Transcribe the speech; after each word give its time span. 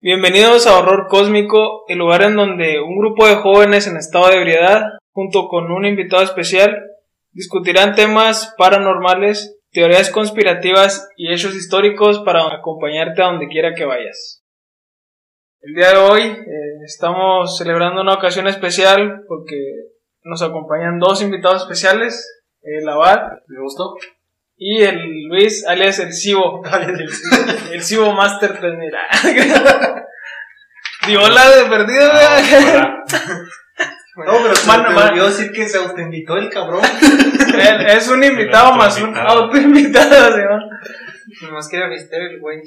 Bienvenidos 0.00 0.68
a 0.68 0.78
Horror 0.78 1.08
Cósmico, 1.08 1.82
el 1.88 1.98
lugar 1.98 2.22
en 2.22 2.36
donde 2.36 2.78
un 2.78 2.96
grupo 2.96 3.26
de 3.26 3.34
jóvenes 3.34 3.88
en 3.88 3.96
estado 3.96 4.28
de 4.28 4.36
ebriedad, 4.36 4.82
junto 5.10 5.48
con 5.48 5.72
un 5.72 5.84
invitado 5.86 6.22
especial, 6.22 6.84
discutirán 7.32 7.96
temas 7.96 8.54
paranormales, 8.56 9.58
teorías 9.72 10.10
conspirativas 10.10 11.08
y 11.16 11.32
hechos 11.32 11.56
históricos 11.56 12.20
para 12.20 12.46
acompañarte 12.46 13.22
a 13.22 13.26
donde 13.26 13.48
quiera 13.48 13.74
que 13.74 13.86
vayas. 13.86 14.44
El 15.62 15.74
día 15.74 15.90
de 15.90 15.96
hoy 15.96 16.22
eh, 16.22 16.84
estamos 16.84 17.58
celebrando 17.58 18.00
una 18.02 18.14
ocasión 18.14 18.46
especial 18.46 19.24
porque 19.26 19.56
nos 20.22 20.42
acompañan 20.42 21.00
dos 21.00 21.22
invitados 21.22 21.62
especiales, 21.62 22.44
el 22.62 22.88
Abad. 22.88 23.32
Me 23.48 23.60
gustó. 23.60 23.96
Y 24.60 24.82
el 24.82 25.28
Luis, 25.28 25.64
alias 25.68 26.00
el 26.00 26.12
Cibo. 26.12 26.62
el 27.72 27.82
Cibo 27.82 28.12
Master 28.12 28.58
Diola 31.08 31.50
de 31.50 31.64
perdido, 31.64 32.10
Ah, 32.12 33.04
No, 34.16 34.32
pero 34.42 34.54
se 34.56 34.66
me 34.70 34.76
mano. 34.78 35.08
olvidó 35.08 35.26
decir 35.26 35.52
que 35.52 35.68
se 35.68 35.78
autoinvitó 35.78 36.36
el 36.36 36.50
cabrón. 36.50 36.82
Él 37.54 37.86
es 37.86 38.08
un 38.08 38.22
invitado 38.22 38.72
más 38.74 39.00
un 39.00 39.16
autoinvitado. 39.16 40.32
¿sí? 40.34 41.46
Nomás 41.46 41.68
que 41.68 41.76
era 41.76 41.88
misterio 41.88 42.28
el 42.30 42.40
güey. 42.40 42.62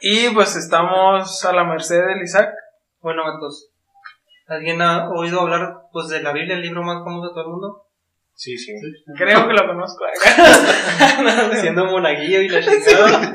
Y 0.00 0.30
pues 0.30 0.56
estamos 0.56 1.44
a 1.44 1.52
la 1.52 1.64
merced 1.64 2.04
del 2.06 2.22
Isaac. 2.22 2.50
Bueno, 3.00 3.22
entonces, 3.32 3.70
¿alguien 4.48 4.80
ha 4.82 5.08
oído 5.10 5.40
hablar 5.42 5.74
pues 5.92 6.08
de 6.08 6.22
la 6.22 6.32
Biblia, 6.32 6.56
el 6.56 6.62
libro 6.62 6.82
más 6.82 7.04
famoso 7.04 7.28
de 7.28 7.34
todo 7.34 7.44
el 7.44 7.50
mundo? 7.50 7.86
Sí, 8.34 8.56
sí. 8.56 8.72
Creo 9.18 9.46
que 9.46 9.52
lo 9.52 9.66
conozco. 9.66 10.04
Siendo 11.60 11.84
monaguillo 11.86 12.40
y 12.40 12.48
la 12.48 12.60
chingada. 12.62 13.34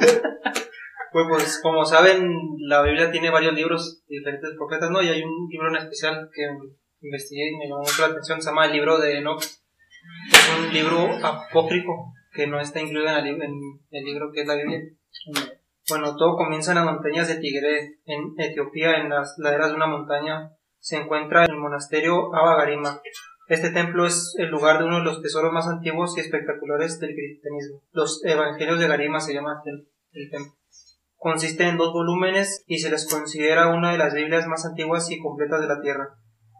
Pues, 1.15 1.27
pues, 1.29 1.59
como 1.63 1.85
saben, 1.85 2.29
la 2.59 2.81
Biblia 2.81 3.09
tiene 3.09 3.29
varios 3.29 3.53
libros 3.53 4.03
de 4.09 4.17
diferentes 4.17 4.51
profetas, 4.57 4.91
¿no? 4.91 5.01
Y 5.01 5.07
hay 5.07 5.23
un 5.23 5.47
libro 5.49 5.69
en 5.69 5.77
especial 5.77 6.29
que 6.33 6.41
investigué 6.99 7.51
y 7.51 7.55
me 7.55 7.69
llamó 7.69 7.83
mucho 7.83 8.01
la 8.01 8.07
atención, 8.09 8.41
se 8.41 8.49
llama 8.49 8.65
el 8.65 8.73
libro 8.73 8.97
de 8.97 9.19
Enoch. 9.19 9.41
Es 9.41 10.51
un 10.59 10.73
libro 10.73 11.07
apócrifo 11.25 12.11
que 12.33 12.47
no 12.47 12.59
está 12.59 12.81
incluido 12.81 13.07
en 13.17 13.41
el, 13.41 14.03
libro 14.03 14.33
que 14.33 14.41
es 14.41 14.47
la 14.47 14.55
Biblia. 14.55 14.81
Bueno, 15.87 16.17
todo 16.17 16.35
comienza 16.35 16.73
en 16.73 16.79
las 16.79 16.85
montañas 16.85 17.29
de 17.29 17.35
Tigre, 17.35 17.99
en 18.03 18.35
Etiopía, 18.37 18.97
en 18.97 19.07
las 19.07 19.35
laderas 19.37 19.69
de 19.69 19.75
una 19.77 19.87
montaña. 19.87 20.51
Se 20.79 20.97
encuentra 20.97 21.45
el 21.45 21.55
monasterio 21.55 22.35
Abba 22.35 22.57
Garima. 22.57 22.99
Este 23.47 23.69
templo 23.69 24.05
es 24.05 24.35
el 24.37 24.49
lugar 24.49 24.79
de 24.79 24.83
uno 24.83 24.97
de 24.97 25.05
los 25.05 25.21
tesoros 25.21 25.53
más 25.53 25.65
antiguos 25.65 26.17
y 26.17 26.19
espectaculares 26.19 26.99
del 26.99 27.15
cristianismo. 27.15 27.83
Los 27.93 28.21
Evangelios 28.25 28.81
de 28.81 28.89
Garima 28.89 29.21
se 29.21 29.33
llama 29.33 29.63
el 29.65 30.29
templo. 30.29 30.51
Consiste 31.25 31.63
en 31.67 31.77
dos 31.77 31.91
volúmenes 31.91 32.63
y 32.67 32.77
se 32.77 32.91
les 32.91 33.09
considera 33.09 33.69
una 33.69 33.91
de 33.91 33.97
las 33.97 34.13
Biblias 34.13 34.45
más 34.45 34.63
antiguas 34.63 35.09
y 35.09 35.19
completas 35.19 35.59
de 35.59 35.65
la 35.67 35.81
tierra. 35.81 36.09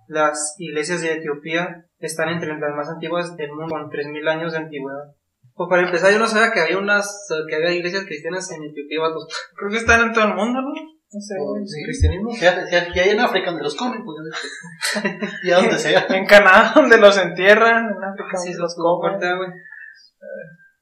Las 0.08 0.56
iglesias 0.58 1.02
de 1.02 1.14
Etiopía 1.14 1.86
están 2.00 2.30
entre 2.30 2.58
las 2.58 2.74
más 2.76 2.90
antiguas 2.90 3.38
del 3.38 3.52
mundo, 3.52 3.76
con 3.76 3.92
3.000 3.92 4.28
años 4.28 4.54
de 4.54 4.58
antigüedad. 4.58 5.14
Pues 5.54 5.70
para 5.70 5.84
empezar, 5.84 6.12
yo 6.12 6.18
no 6.18 6.26
sabía 6.26 6.52
que 6.52 6.62
había 6.62 6.80
unas, 6.80 7.28
que 7.48 7.56
había 7.58 7.74
iglesias 7.74 8.06
cristianas 8.06 8.50
en 8.54 8.64
Etiopía, 8.64 9.02
vatos. 9.02 9.28
Creo 9.56 9.70
que 9.70 9.78
están 9.78 10.02
en 10.02 10.14
todo 10.14 10.26
el 10.30 10.34
mundo, 10.34 10.60
¿no? 10.60 10.70
No 10.70 11.22
sé. 11.22 11.36
¿De 11.36 11.84
cristianismo? 11.86 12.32
Si 12.32 12.44
hay, 12.48 12.66
si 12.92 13.00
hay- 13.02 13.10
en 13.12 13.20
África 13.20 13.52
donde 13.52 13.66
los 13.66 13.76
comen, 13.76 14.04
pues 14.04 14.18
y 15.44 15.52
a 15.52 15.58
donde 15.58 15.78
sea. 15.78 16.08
En 16.10 16.26
Canadá, 16.26 16.72
donde 16.76 16.98
los 16.98 17.16
entierran, 17.20 17.86
en 17.86 18.04
África, 18.04 18.36
Sí, 18.38 18.50
donde 18.50 18.52
es 18.54 18.58
los 18.58 18.76
comen. 18.76 19.12
fuerte, 19.20 19.38
güey. 19.38 19.50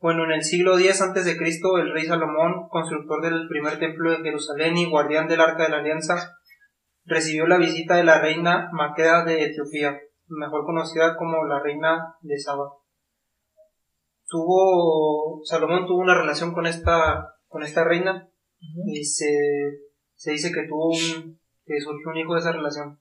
Bueno, 0.03 0.25
en 0.25 0.31
el 0.31 0.43
siglo 0.43 0.77
X 0.77 1.01
antes 1.01 1.23
de 1.23 1.37
Cristo, 1.37 1.77
el 1.77 1.93
rey 1.93 2.05
Salomón, 2.05 2.67
constructor 2.67 3.21
del 3.21 3.47
primer 3.47 3.79
templo 3.79 4.11
de 4.11 4.17
Jerusalén 4.17 4.75
y 4.75 4.89
guardián 4.89 5.29
del 5.29 5.39
Arca 5.39 5.63
de 5.63 5.69
la 5.69 5.77
Alianza, 5.77 6.35
recibió 7.05 7.47
la 7.47 7.57
visita 7.57 7.95
de 7.95 8.03
la 8.03 8.19
reina 8.19 8.69
Maqueda 8.73 9.23
de 9.23 9.45
Etiopía, 9.45 9.97
mejor 10.27 10.65
conocida 10.65 11.15
como 11.15 11.45
la 11.45 11.61
reina 11.61 12.17
de 12.19 12.37
Saba. 12.37 12.73
Tuvo, 14.27 15.39
Salomón 15.45 15.87
tuvo 15.87 15.99
una 15.99 16.19
relación 16.19 16.53
con 16.53 16.67
esta, 16.67 17.37
con 17.47 17.63
esta 17.63 17.85
reina 17.85 18.29
y 18.59 19.05
se, 19.05 19.69
se 20.15 20.31
dice 20.31 20.51
que 20.51 20.67
tuvo 20.67 20.89
un, 20.89 21.39
que 21.65 21.79
surgió 21.79 22.09
un 22.09 22.17
hijo 22.17 22.33
de 22.33 22.41
esa 22.41 22.51
relación. 22.51 22.99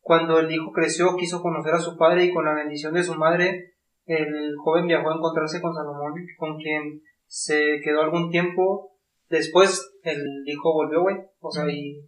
Cuando 0.00 0.40
el 0.40 0.52
hijo 0.52 0.72
creció, 0.72 1.16
quiso 1.16 1.40
conocer 1.40 1.72
a 1.72 1.80
su 1.80 1.96
padre 1.96 2.26
y 2.26 2.34
con 2.34 2.44
la 2.44 2.52
bendición 2.52 2.92
de 2.92 3.02
su 3.02 3.14
madre, 3.14 3.71
el 4.06 4.54
joven 4.62 4.86
viajó 4.86 5.10
a 5.10 5.16
encontrarse 5.16 5.60
con 5.60 5.74
Salomón, 5.74 6.12
con 6.36 6.56
quien 6.56 7.00
se 7.26 7.80
quedó 7.84 8.02
algún 8.02 8.30
tiempo. 8.30 8.90
Después, 9.28 9.94
el 10.02 10.22
hijo 10.46 10.72
volvió, 10.72 11.02
güey, 11.02 11.16
o 11.40 11.50
sea, 11.50 11.64
y 11.70 12.00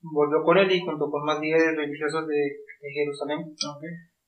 volvió 0.00 0.42
con 0.42 0.58
él 0.58 0.70
y 0.72 0.80
junto 0.80 1.10
con 1.10 1.24
más 1.24 1.40
líderes 1.40 1.76
religiosos 1.76 2.26
de, 2.26 2.34
de 2.34 2.90
Jerusalén. 2.92 3.54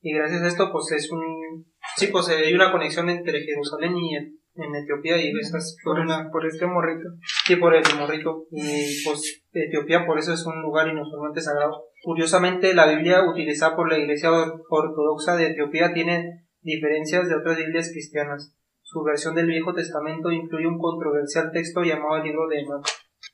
Y 0.00 0.12
gracias 0.15 0.43
a 0.43 0.49
esto, 0.49 0.71
pues 0.71 0.93
es 0.93 1.10
un, 1.10 1.66
sí, 1.97 2.09
pues 2.09 2.28
hay 2.28 2.53
una 2.55 2.71
conexión 2.71 3.10
entre 3.10 3.41
Jerusalén 3.41 3.97
y 3.97 4.15
en, 4.15 4.38
en 4.55 4.75
Etiopía 4.76 5.21
y 5.21 5.32
estas 5.41 5.76
Por, 5.82 5.99
una, 5.99 6.31
por 6.31 6.47
este 6.47 6.66
morrito. 6.66 7.09
Sí, 7.47 7.56
por 7.56 7.75
el 7.75 7.82
morrito. 7.99 8.47
Y 8.53 9.03
pues 9.05 9.43
Etiopía 9.53 10.06
por 10.06 10.19
eso 10.19 10.32
es 10.32 10.47
un 10.47 10.62
lugar 10.62 10.87
inusualmente 10.88 11.41
sagrado. 11.41 11.87
Curiosamente, 12.03 12.72
la 12.75 12.87
Biblia 12.87 13.25
utilizada 13.28 13.75
por 13.75 13.91
la 13.91 13.99
Iglesia 13.99 14.31
Or- 14.31 14.62
Ortodoxa 14.69 15.34
de 15.34 15.49
Etiopía 15.49 15.93
tiene 15.93 16.46
diferencias 16.66 17.28
de 17.28 17.37
otras 17.37 17.56
Biblias 17.56 17.91
cristianas. 17.91 18.53
Su 18.82 19.03
versión 19.03 19.34
del 19.34 19.47
Viejo 19.47 19.72
Testamento 19.75 20.31
incluye 20.31 20.66
un 20.66 20.78
controversial 20.78 21.50
texto 21.53 21.82
llamado 21.82 22.16
el 22.19 22.25
libro 22.25 22.47
de 22.49 22.60
Enoch, 22.60 22.87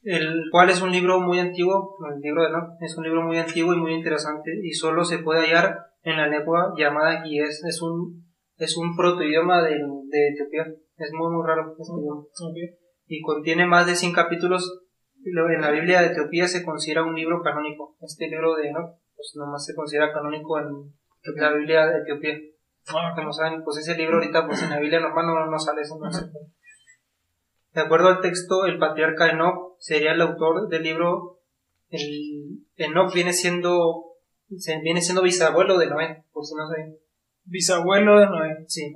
el 0.05 0.45
cual 0.51 0.71
es 0.71 0.81
un 0.81 0.91
libro 0.93 1.21
muy 1.21 1.39
antiguo, 1.39 1.97
el 2.15 2.21
libro 2.21 2.43
de 2.43 2.49
Enoch 2.49 2.71
es 2.81 2.97
un 2.97 3.05
libro 3.05 3.23
muy 3.23 3.37
antiguo 3.39 3.75
y 3.75 3.79
muy 3.79 3.93
interesante 3.95 4.51
y 4.63 4.73
solo 4.73 5.05
se 5.05 5.19
puede 5.19 5.41
hallar 5.47 5.79
en 6.03 6.17
la 6.17 6.27
lengua 6.29 6.73
llamada 6.77 7.23
Gies. 7.23 7.63
Es 7.65 7.83
un, 7.83 8.25
es 8.57 8.77
un 8.77 8.97
protoidioma 8.97 9.63
de, 9.63 9.77
de 10.09 10.29
Etiopía. 10.31 10.67
Es 10.97 11.11
muy, 11.13 11.33
muy 11.35 11.47
raro 11.47 11.75
este 11.79 11.93
idioma 12.01 12.25
y 13.07 13.21
contiene 13.23 13.67
más 13.67 13.87
de 13.87 13.95
100 13.95 14.13
capítulos. 14.13 14.81
Lo- 15.25 15.51
En 15.51 15.61
la 15.61 15.71
Biblia 15.71 16.01
de 16.01 16.09
Etiopía 16.09 16.49
se 16.49 16.65
considera 16.65 17.03
un 17.05 17.15
libro 17.15 17.43
canónico. 17.43 17.97
Este 18.01 18.29
libro 18.29 18.55
de 18.57 18.69
Enoch, 18.69 18.97
pues 19.15 19.33
nomás 19.37 19.65
se 19.67 19.75
considera 19.75 20.13
canónico 20.13 20.59
en 20.59 20.67
la 21.37 21.53
Biblia 21.53 21.87
de 21.87 21.99
Etiopía. 22.01 22.39
Como 22.91 23.33
saben, 23.33 23.63
pues 23.63 23.79
ese 23.79 23.97
libro 23.97 24.17
ahorita, 24.17 24.47
pues 24.47 24.63
en 24.63 24.71
la 24.71 24.81
Biblia 24.81 25.01
normal 25.01 25.27
no, 25.27 25.47
no 25.47 25.59
sale 25.59 25.83
eso. 25.83 25.99
no 25.99 26.11
puede. 26.11 26.53
De 27.73 27.81
acuerdo 27.81 28.09
al 28.09 28.21
texto, 28.21 28.67
el 28.67 28.79
patriarca 28.79 29.31
Enoch 29.31 29.77
sería 29.79 30.13
el 30.13 30.21
autor 30.21 30.69
del 30.69 30.83
libro. 30.83 31.41
El 31.89 32.65
Enoch 32.77 33.13
viene 33.15 33.33
siendo, 33.33 34.17
viene 34.83 35.01
siendo 35.01 35.23
bisabuelo 35.23 35.79
de 35.79 35.87
Noé, 35.87 36.25
por 36.33 36.45
si 36.45 36.55
no 36.55 36.67
saben. 36.67 36.99
Bisabuelo 37.45 38.19
de 38.19 38.27
Noé. 38.27 38.65
Sí. 38.67 38.93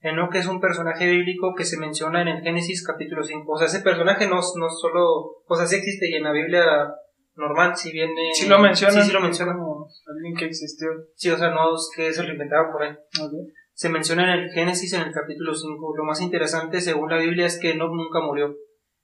Enoch 0.00 0.34
es 0.34 0.46
un 0.46 0.60
personaje 0.60 1.06
bíblico 1.06 1.54
que 1.56 1.64
se 1.64 1.78
menciona 1.78 2.22
en 2.22 2.28
el 2.28 2.42
Génesis 2.42 2.86
capítulo 2.86 3.22
5. 3.22 3.50
O 3.50 3.58
sea, 3.58 3.66
ese 3.66 3.80
personaje 3.80 4.28
no, 4.28 4.36
no 4.36 4.70
solo... 4.70 5.42
O 5.46 5.56
sea, 5.56 5.66
sí 5.66 5.76
existe 5.76 6.08
y 6.10 6.14
en 6.14 6.24
la 6.24 6.32
Biblia 6.32 6.64
normal 7.38 7.76
sí 7.76 7.90
viene... 7.92 8.30
Sí 8.34 8.46
lo 8.48 8.58
menciona. 8.58 8.92
Sí, 8.92 9.02
sí 9.08 9.12
lo 9.12 9.20
menciona. 9.20 9.54
Como 9.54 9.88
alguien 10.14 10.34
que 10.36 10.44
existió. 10.46 10.88
Sí, 11.14 11.30
o 11.30 11.38
sea, 11.38 11.50
no 11.50 11.74
es 11.74 11.90
que 11.96 12.12
se 12.12 12.22
lo 12.24 12.32
inventaron 12.32 12.70
por 12.72 12.84
él. 12.84 12.98
Se 13.72 13.88
menciona 13.88 14.24
en 14.34 14.40
el 14.44 14.50
Génesis 14.50 14.92
en 14.92 15.02
el 15.02 15.12
capítulo 15.12 15.54
5. 15.54 15.96
Lo 15.96 16.04
más 16.04 16.20
interesante 16.20 16.80
según 16.80 17.10
la 17.10 17.18
Biblia 17.18 17.46
es 17.46 17.58
que 17.58 17.70
Enoch 17.72 17.92
nunca 17.94 18.20
murió. 18.20 18.54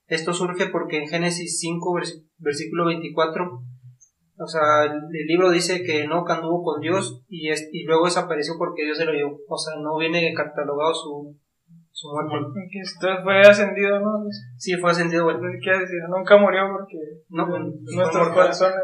Esto 0.06 0.32
surge 0.34 0.66
porque 0.66 0.98
en 0.98 1.08
Génesis 1.08 1.58
5, 1.60 1.92
vers- 1.94 2.26
versículo 2.38 2.84
24, 2.86 3.62
o 4.36 4.46
sea, 4.48 4.84
el, 4.84 4.92
el 4.92 5.26
libro 5.26 5.50
dice 5.50 5.82
que 5.84 6.02
Enoch 6.02 6.28
anduvo 6.28 6.62
con 6.62 6.80
Dios 6.80 7.22
y, 7.28 7.50
es- 7.50 7.68
y 7.72 7.84
luego 7.84 8.04
desapareció 8.06 8.54
porque 8.58 8.84
Dios 8.84 8.98
se 8.98 9.04
lo 9.04 9.12
llevó. 9.12 9.38
O 9.48 9.56
sea, 9.56 9.76
no 9.80 9.96
viene 9.96 10.34
catalogado 10.34 10.92
su, 10.92 11.38
su 11.94 12.08
muerte. 12.08 12.60
Que 12.70 12.80
esto 12.80 13.08
fue 13.22 13.40
ascendido, 13.40 14.00
¿no? 14.00 14.24
Sí, 14.58 14.76
fue 14.76 14.90
ascendido, 14.90 15.24
güey. 15.24 15.36
Decir, 15.36 16.02
nunca 16.08 16.36
murió 16.36 16.62
porque 16.72 16.98
No, 17.28 17.46
nuestros 17.46 18.28
no, 18.28 18.34
corazones. 18.34 18.82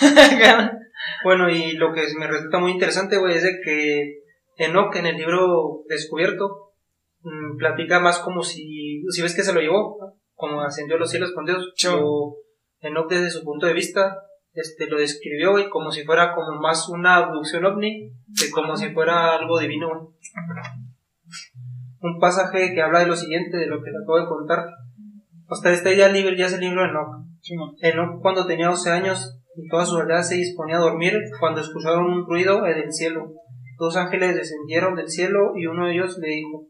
Bueno, 1.24 1.48
y 1.48 1.72
lo 1.72 1.94
que 1.94 2.02
me 2.18 2.26
resulta 2.26 2.58
muy 2.58 2.72
interesante, 2.72 3.16
güey, 3.18 3.36
es 3.36 3.42
de 3.42 3.60
que 3.64 4.20
Enoch 4.56 4.94
en 4.96 5.06
el 5.06 5.16
libro 5.16 5.82
descubierto 5.88 6.74
mm, 7.22 7.56
platica 7.56 8.00
más 8.00 8.18
como 8.18 8.42
si, 8.42 9.02
si 9.08 9.22
ves 9.22 9.34
que 9.34 9.42
se 9.42 9.54
lo 9.54 9.60
llevó, 9.60 9.96
¿no? 9.98 10.20
como 10.34 10.60
ascendió 10.60 10.96
a 10.96 10.98
los 10.98 11.10
cielos 11.10 11.32
con 11.34 11.46
Dios. 11.46 11.72
Sí. 11.74 11.88
Pero 11.88 12.36
Enoch 12.80 13.08
desde 13.08 13.30
su 13.30 13.44
punto 13.44 13.66
de 13.66 13.72
vista 13.72 14.22
este, 14.52 14.88
lo 14.88 14.98
describió, 14.98 15.52
güey, 15.52 15.70
como 15.70 15.90
si 15.90 16.04
fuera 16.04 16.34
como 16.34 16.60
más 16.60 16.88
una 16.90 17.16
abducción 17.16 17.64
ovni, 17.64 18.12
que 18.38 18.50
como 18.50 18.76
si 18.76 18.90
fuera 18.90 19.36
algo 19.36 19.58
divino, 19.58 19.88
güey. 19.88 20.00
Un 22.00 22.18
pasaje 22.18 22.72
que 22.74 22.82
habla 22.82 23.00
de 23.00 23.06
lo 23.06 23.16
siguiente, 23.16 23.56
de 23.56 23.66
lo 23.66 23.82
que 23.82 23.90
te 23.90 23.96
acabo 23.96 24.20
de 24.20 24.26
contar. 24.26 24.66
Hasta 25.48 25.70
este 25.70 25.96
ya, 25.96 26.06
el 26.06 26.12
libro, 26.14 26.34
ya 26.34 26.46
es 26.46 26.54
el 26.54 26.60
libro 26.60 26.82
de 26.82 26.88
Enoch. 26.88 27.26
Enoch 27.82 28.22
cuando 28.22 28.46
tenía 28.46 28.68
12 28.68 28.90
años 28.90 29.38
y 29.56 29.68
toda 29.68 29.84
su 29.84 29.96
aldea 29.96 30.22
se 30.22 30.36
disponía 30.36 30.76
a 30.76 30.80
dormir 30.80 31.14
cuando 31.38 31.60
escucharon 31.60 32.06
un 32.06 32.26
ruido 32.26 32.66
en 32.66 32.78
el 32.78 32.92
cielo. 32.92 33.32
Dos 33.78 33.96
ángeles 33.96 34.34
descendieron 34.34 34.94
del 34.94 35.08
cielo 35.08 35.52
y 35.56 35.66
uno 35.66 35.86
de 35.86 35.94
ellos 35.94 36.18
le 36.18 36.28
dijo, 36.28 36.66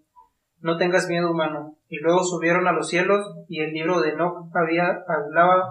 no 0.60 0.76
tengas 0.76 1.08
miedo 1.08 1.30
humano. 1.30 1.76
Y 1.88 1.98
luego 1.98 2.22
subieron 2.24 2.66
a 2.66 2.72
los 2.72 2.88
cielos 2.88 3.20
y 3.48 3.60
el 3.60 3.72
libro 3.72 4.00
de 4.00 4.10
Enoch 4.10 4.48
había, 4.54 4.86
hablaba 5.06 5.70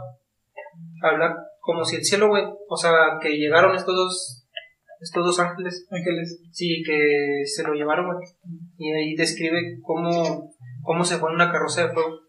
habla 1.02 1.36
como 1.60 1.84
si 1.84 1.98
el 1.98 2.04
cielo, 2.04 2.30
o 2.32 2.78
sea, 2.78 3.20
que 3.22 3.38
llegaron 3.38 3.76
estos 3.76 3.96
dos, 3.96 4.39
estos 5.02 5.26
dos 5.26 5.40
ángeles, 5.40 5.88
Ángeles. 5.92 6.42
sí, 6.52 6.82
que 6.86 7.42
se 7.46 7.64
lo 7.64 7.74
llevaron, 7.74 8.06
güey, 8.08 8.28
y 8.78 8.92
ahí 8.92 9.16
describe 9.16 9.58
cómo, 9.84 10.44
cómo 10.84 11.04
se 11.04 11.18
fue 11.18 11.30
en 11.30 11.36
una 11.36 11.52
carroza 11.52 11.88
de 11.88 11.94
fuego. 11.94 12.20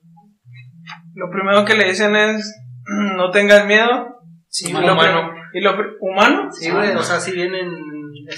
Lo 1.15 1.31
primero 1.31 1.65
que 1.65 1.75
le 1.75 1.89
dicen 1.89 2.15
es, 2.17 2.55
no 3.17 3.31
tengas 3.31 3.67
miedo. 3.67 4.17
Sí, 4.49 4.69
Y 4.69 4.73
güey, 4.73 4.87
lo 4.87 4.93
humano. 4.95 5.31
pri- 5.31 5.61
¿Y 5.61 5.63
lo 5.63 5.75
humano? 6.01 6.49
Sí, 6.53 6.71
güey, 6.71 6.91
o 6.95 7.03
sea, 7.03 7.19
sí 7.21 7.33
vienen... 7.33 7.69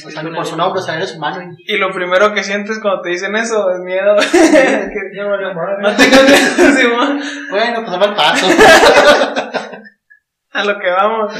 O 0.07 0.11
sea, 0.11 0.23
ni 0.23 0.31
por 0.35 0.47
su 0.47 0.57
nombre, 0.57 0.81
o 0.81 0.83
sea, 0.83 0.97
eres 0.97 1.15
humano. 1.17 1.43
y- 1.59 1.75
Y 1.75 1.77
lo 1.79 1.93
primero 1.93 2.33
que 2.33 2.43
sientes 2.43 2.79
cuando 2.81 3.03
te 3.03 3.11
dicen 3.11 3.35
eso 3.37 3.71
es 3.71 3.81
miedo. 3.81 4.17
No 5.81 5.97
tengas 5.97 6.25
miedo, 6.25 6.73
Simón. 6.77 7.21
Bueno, 7.51 7.81
pues 7.81 7.91
dame 7.91 8.07
el 8.07 8.15
paso. 8.15 8.47
A 10.53 10.65
lo 10.65 10.79
que 10.79 10.91
vamos. 10.91 11.33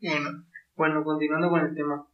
Bueno, 0.00 0.30
bueno, 0.78 1.04
continuando 1.04 1.50
con 1.50 1.60
el 1.60 1.74
tema. 1.74 2.06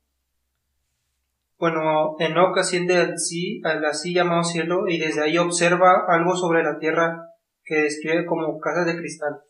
Bueno, 1.58 2.16
Enoch 2.18 2.58
asciende 2.58 2.96
al, 2.96 3.18
sí, 3.18 3.60
al 3.64 3.84
así 3.84 4.12
llamado 4.12 4.42
cielo 4.42 4.88
y 4.88 4.98
desde 4.98 5.22
ahí 5.22 5.38
observa 5.38 6.04
algo 6.08 6.34
sobre 6.34 6.64
la 6.64 6.78
tierra 6.78 7.28
que 7.62 7.82
describe 7.82 8.26
como 8.26 8.58
casas 8.58 8.86
de 8.86 8.96
cristal. 8.96 9.40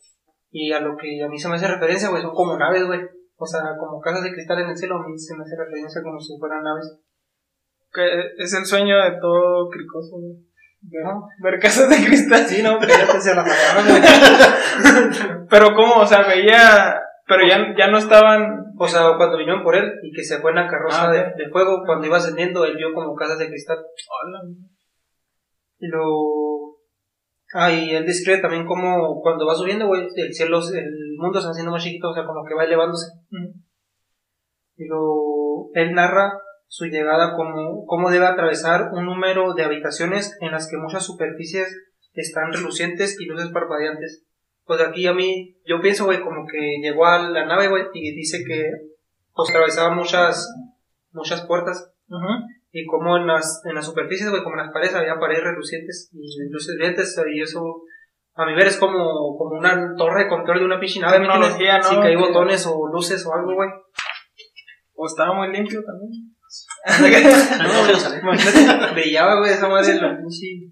Y 0.51 0.71
a 0.71 0.79
lo 0.79 0.95
que 0.95 1.23
a 1.23 1.27
mí 1.27 1.39
se 1.39 1.49
me 1.49 1.55
hace 1.55 1.67
referencia, 1.67 2.09
güey, 2.09 2.21
son 2.21 2.35
como 2.35 2.57
naves, 2.57 2.85
güey. 2.85 3.01
O 3.37 3.45
sea, 3.45 3.61
como 3.79 3.99
casas 3.99 4.23
de 4.23 4.31
cristal 4.31 4.59
en 4.59 4.69
el 4.69 4.77
cielo, 4.77 4.97
a 4.97 5.07
mí 5.07 5.17
se 5.17 5.35
me 5.35 5.43
hace 5.43 5.55
referencia 5.57 6.03
como 6.03 6.19
si 6.19 6.37
fueran 6.37 6.63
naves. 6.63 6.99
Que 7.91 8.03
es 8.37 8.53
el 8.53 8.65
sueño 8.65 8.95
de 8.97 9.17
todo 9.19 9.69
cricoso, 9.69 10.17
güey. 10.19 10.35
Ver, 10.81 11.03
ver 11.39 11.59
casas 11.59 11.89
de 11.89 12.05
cristal. 12.05 12.45
Sí, 12.45 12.61
no, 12.61 12.77
pero 12.79 12.93
ya 12.93 13.11
te 13.11 13.21
se 13.21 13.33
la 13.33 13.43
pagaron, 13.43 13.87
güey. 13.87 15.47
Pero 15.49 15.73
cómo, 15.73 15.95
o 15.95 16.05
sea, 16.05 16.23
veía, 16.23 16.99
pero 17.27 17.47
ya, 17.47 17.75
ya 17.77 17.87
no 17.87 17.97
estaban. 17.97 18.64
O 18.77 18.87
sea, 18.87 19.15
cuando 19.17 19.37
vinieron 19.37 19.63
por 19.63 19.75
él 19.75 19.99
y 20.03 20.11
que 20.11 20.23
se 20.23 20.39
fue 20.39 20.51
en 20.51 20.57
la 20.57 20.67
carroza 20.67 21.09
Ah, 21.09 21.11
de, 21.11 21.49
fuego, 21.49 21.83
cuando 21.85 22.07
iba 22.07 22.17
ascendiendo, 22.17 22.65
él 22.65 22.75
vio 22.75 22.93
como 22.93 23.15
casas 23.15 23.39
de 23.39 23.47
cristal. 23.47 23.79
Y 25.79 25.87
lo. 25.87 26.75
Ah, 27.53 27.71
y 27.71 27.91
él 27.95 28.05
describe 28.05 28.39
también 28.39 28.65
como 28.65 29.21
cuando 29.21 29.45
va 29.45 29.55
subiendo, 29.55 29.87
güey, 29.87 30.07
el 30.15 30.33
cielo, 30.33 30.59
el 30.73 31.15
mundo 31.17 31.39
se 31.39 31.45
va 31.45 31.51
haciendo 31.51 31.71
más 31.71 31.83
chiquito, 31.83 32.09
o 32.09 32.13
sea, 32.13 32.25
como 32.25 32.43
que 32.45 32.53
va 32.53 32.65
elevándose. 32.65 33.07
Y 34.77 34.87
lo. 34.87 35.69
Él 35.73 35.93
narra 35.93 36.33
su 36.67 36.85
llegada 36.85 37.35
como 37.35 37.85
cómo 37.85 38.09
debe 38.09 38.25
atravesar 38.25 38.89
un 38.91 39.05
número 39.05 39.53
de 39.53 39.63
habitaciones 39.63 40.35
en 40.41 40.51
las 40.51 40.69
que 40.69 40.77
muchas 40.77 41.05
superficies 41.05 41.73
están 42.13 42.51
relucientes 42.51 43.19
y 43.19 43.25
luces 43.25 43.51
parpadeantes. 43.51 44.25
Pues 44.65 44.81
aquí 44.81 45.05
a 45.07 45.13
mí, 45.13 45.57
yo 45.65 45.79
pienso, 45.79 46.05
güey, 46.05 46.21
como 46.21 46.47
que 46.47 46.79
llegó 46.81 47.05
a 47.05 47.19
la 47.29 47.45
nave, 47.45 47.67
güey, 47.67 47.83
y 47.93 48.15
dice 48.15 48.43
que 48.45 48.63
pues 49.33 49.49
atravesaba 49.49 49.93
muchas, 49.93 50.51
muchas 51.11 51.45
puertas 51.45 51.91
y 52.71 52.85
como 52.85 53.15
en 53.15 53.27
las, 53.27 53.61
en 53.65 53.73
las 53.75 53.85
superficies, 53.85 54.29
güey, 54.29 54.43
como 54.43 54.55
en 54.57 54.65
las 54.65 54.73
paredes, 54.73 54.95
había 54.95 55.17
paredes 55.17 55.43
relucientes 55.43 56.09
y 56.11 56.51
luces 56.51 56.75
brillantes, 56.75 57.15
y 57.33 57.41
eso, 57.41 57.83
a 58.33 58.45
mi 58.45 58.53
ver, 58.53 58.67
es 58.67 58.75
como, 58.75 59.37
como 59.37 59.57
una 59.57 59.95
torre 59.95 60.23
de 60.23 60.29
control 60.29 60.59
de 60.59 60.65
una 60.65 60.79
pinche 60.79 60.99
nave, 60.99 61.19
¿me 61.19 61.25
entiendes? 61.25 61.57
Tecnología, 61.57 61.79
¿no? 61.79 61.89
Sí, 61.89 62.01
que 62.01 62.07
hay 62.07 62.15
botones 62.17 62.65
o 62.67 62.87
luces 62.91 63.25
o 63.25 63.33
algo, 63.33 63.53
güey. 63.53 63.69
O 64.93 65.05
estaba 65.05 65.33
muy 65.33 65.53
limpio 65.53 65.81
también. 65.85 66.35
No, 67.63 68.93
brillaba, 68.93 69.39
güey, 69.39 69.53
esa 69.53 69.69
madre, 69.69 69.95
la 69.95 70.17
pinche... 70.17 70.69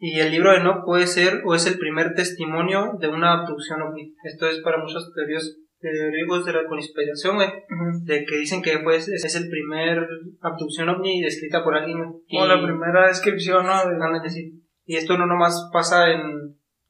Y 0.00 0.20
el 0.20 0.30
libro 0.30 0.52
de 0.52 0.60
No 0.62 0.84
puede 0.84 1.06
ser 1.06 1.42
o 1.44 1.54
es 1.54 1.66
el 1.66 1.78
primer 1.78 2.14
testimonio 2.14 2.92
de 3.00 3.08
una 3.08 3.40
abducción 3.40 3.82
ovni. 3.82 4.14
Esto 4.22 4.46
es 4.48 4.60
para 4.60 4.78
muchos 4.78 5.12
teóricos, 5.12 5.56
teóricos 5.80 6.44
de 6.46 6.52
la 6.52 6.66
conspiración, 6.68 7.36
güey, 7.36 7.48
Ujú. 7.48 8.04
de 8.04 8.24
que 8.24 8.36
dicen 8.36 8.62
que 8.62 8.78
pues, 8.78 9.08
es 9.08 9.34
el 9.34 9.48
primer 9.50 10.06
abducción 10.40 10.88
ovni 10.88 11.20
descrita 11.20 11.64
por 11.64 11.74
alguien, 11.74 11.98
Y- 12.28 12.46
la 12.46 12.62
primera 12.62 13.08
descripción, 13.08 13.66
¿no? 13.66 13.74
De- 14.20 14.28
sí. 14.30 14.62
Y 14.86 14.96
esto 14.96 15.18
no 15.18 15.26
nomás 15.26 15.68
pasa 15.72 16.10
en, 16.10 16.20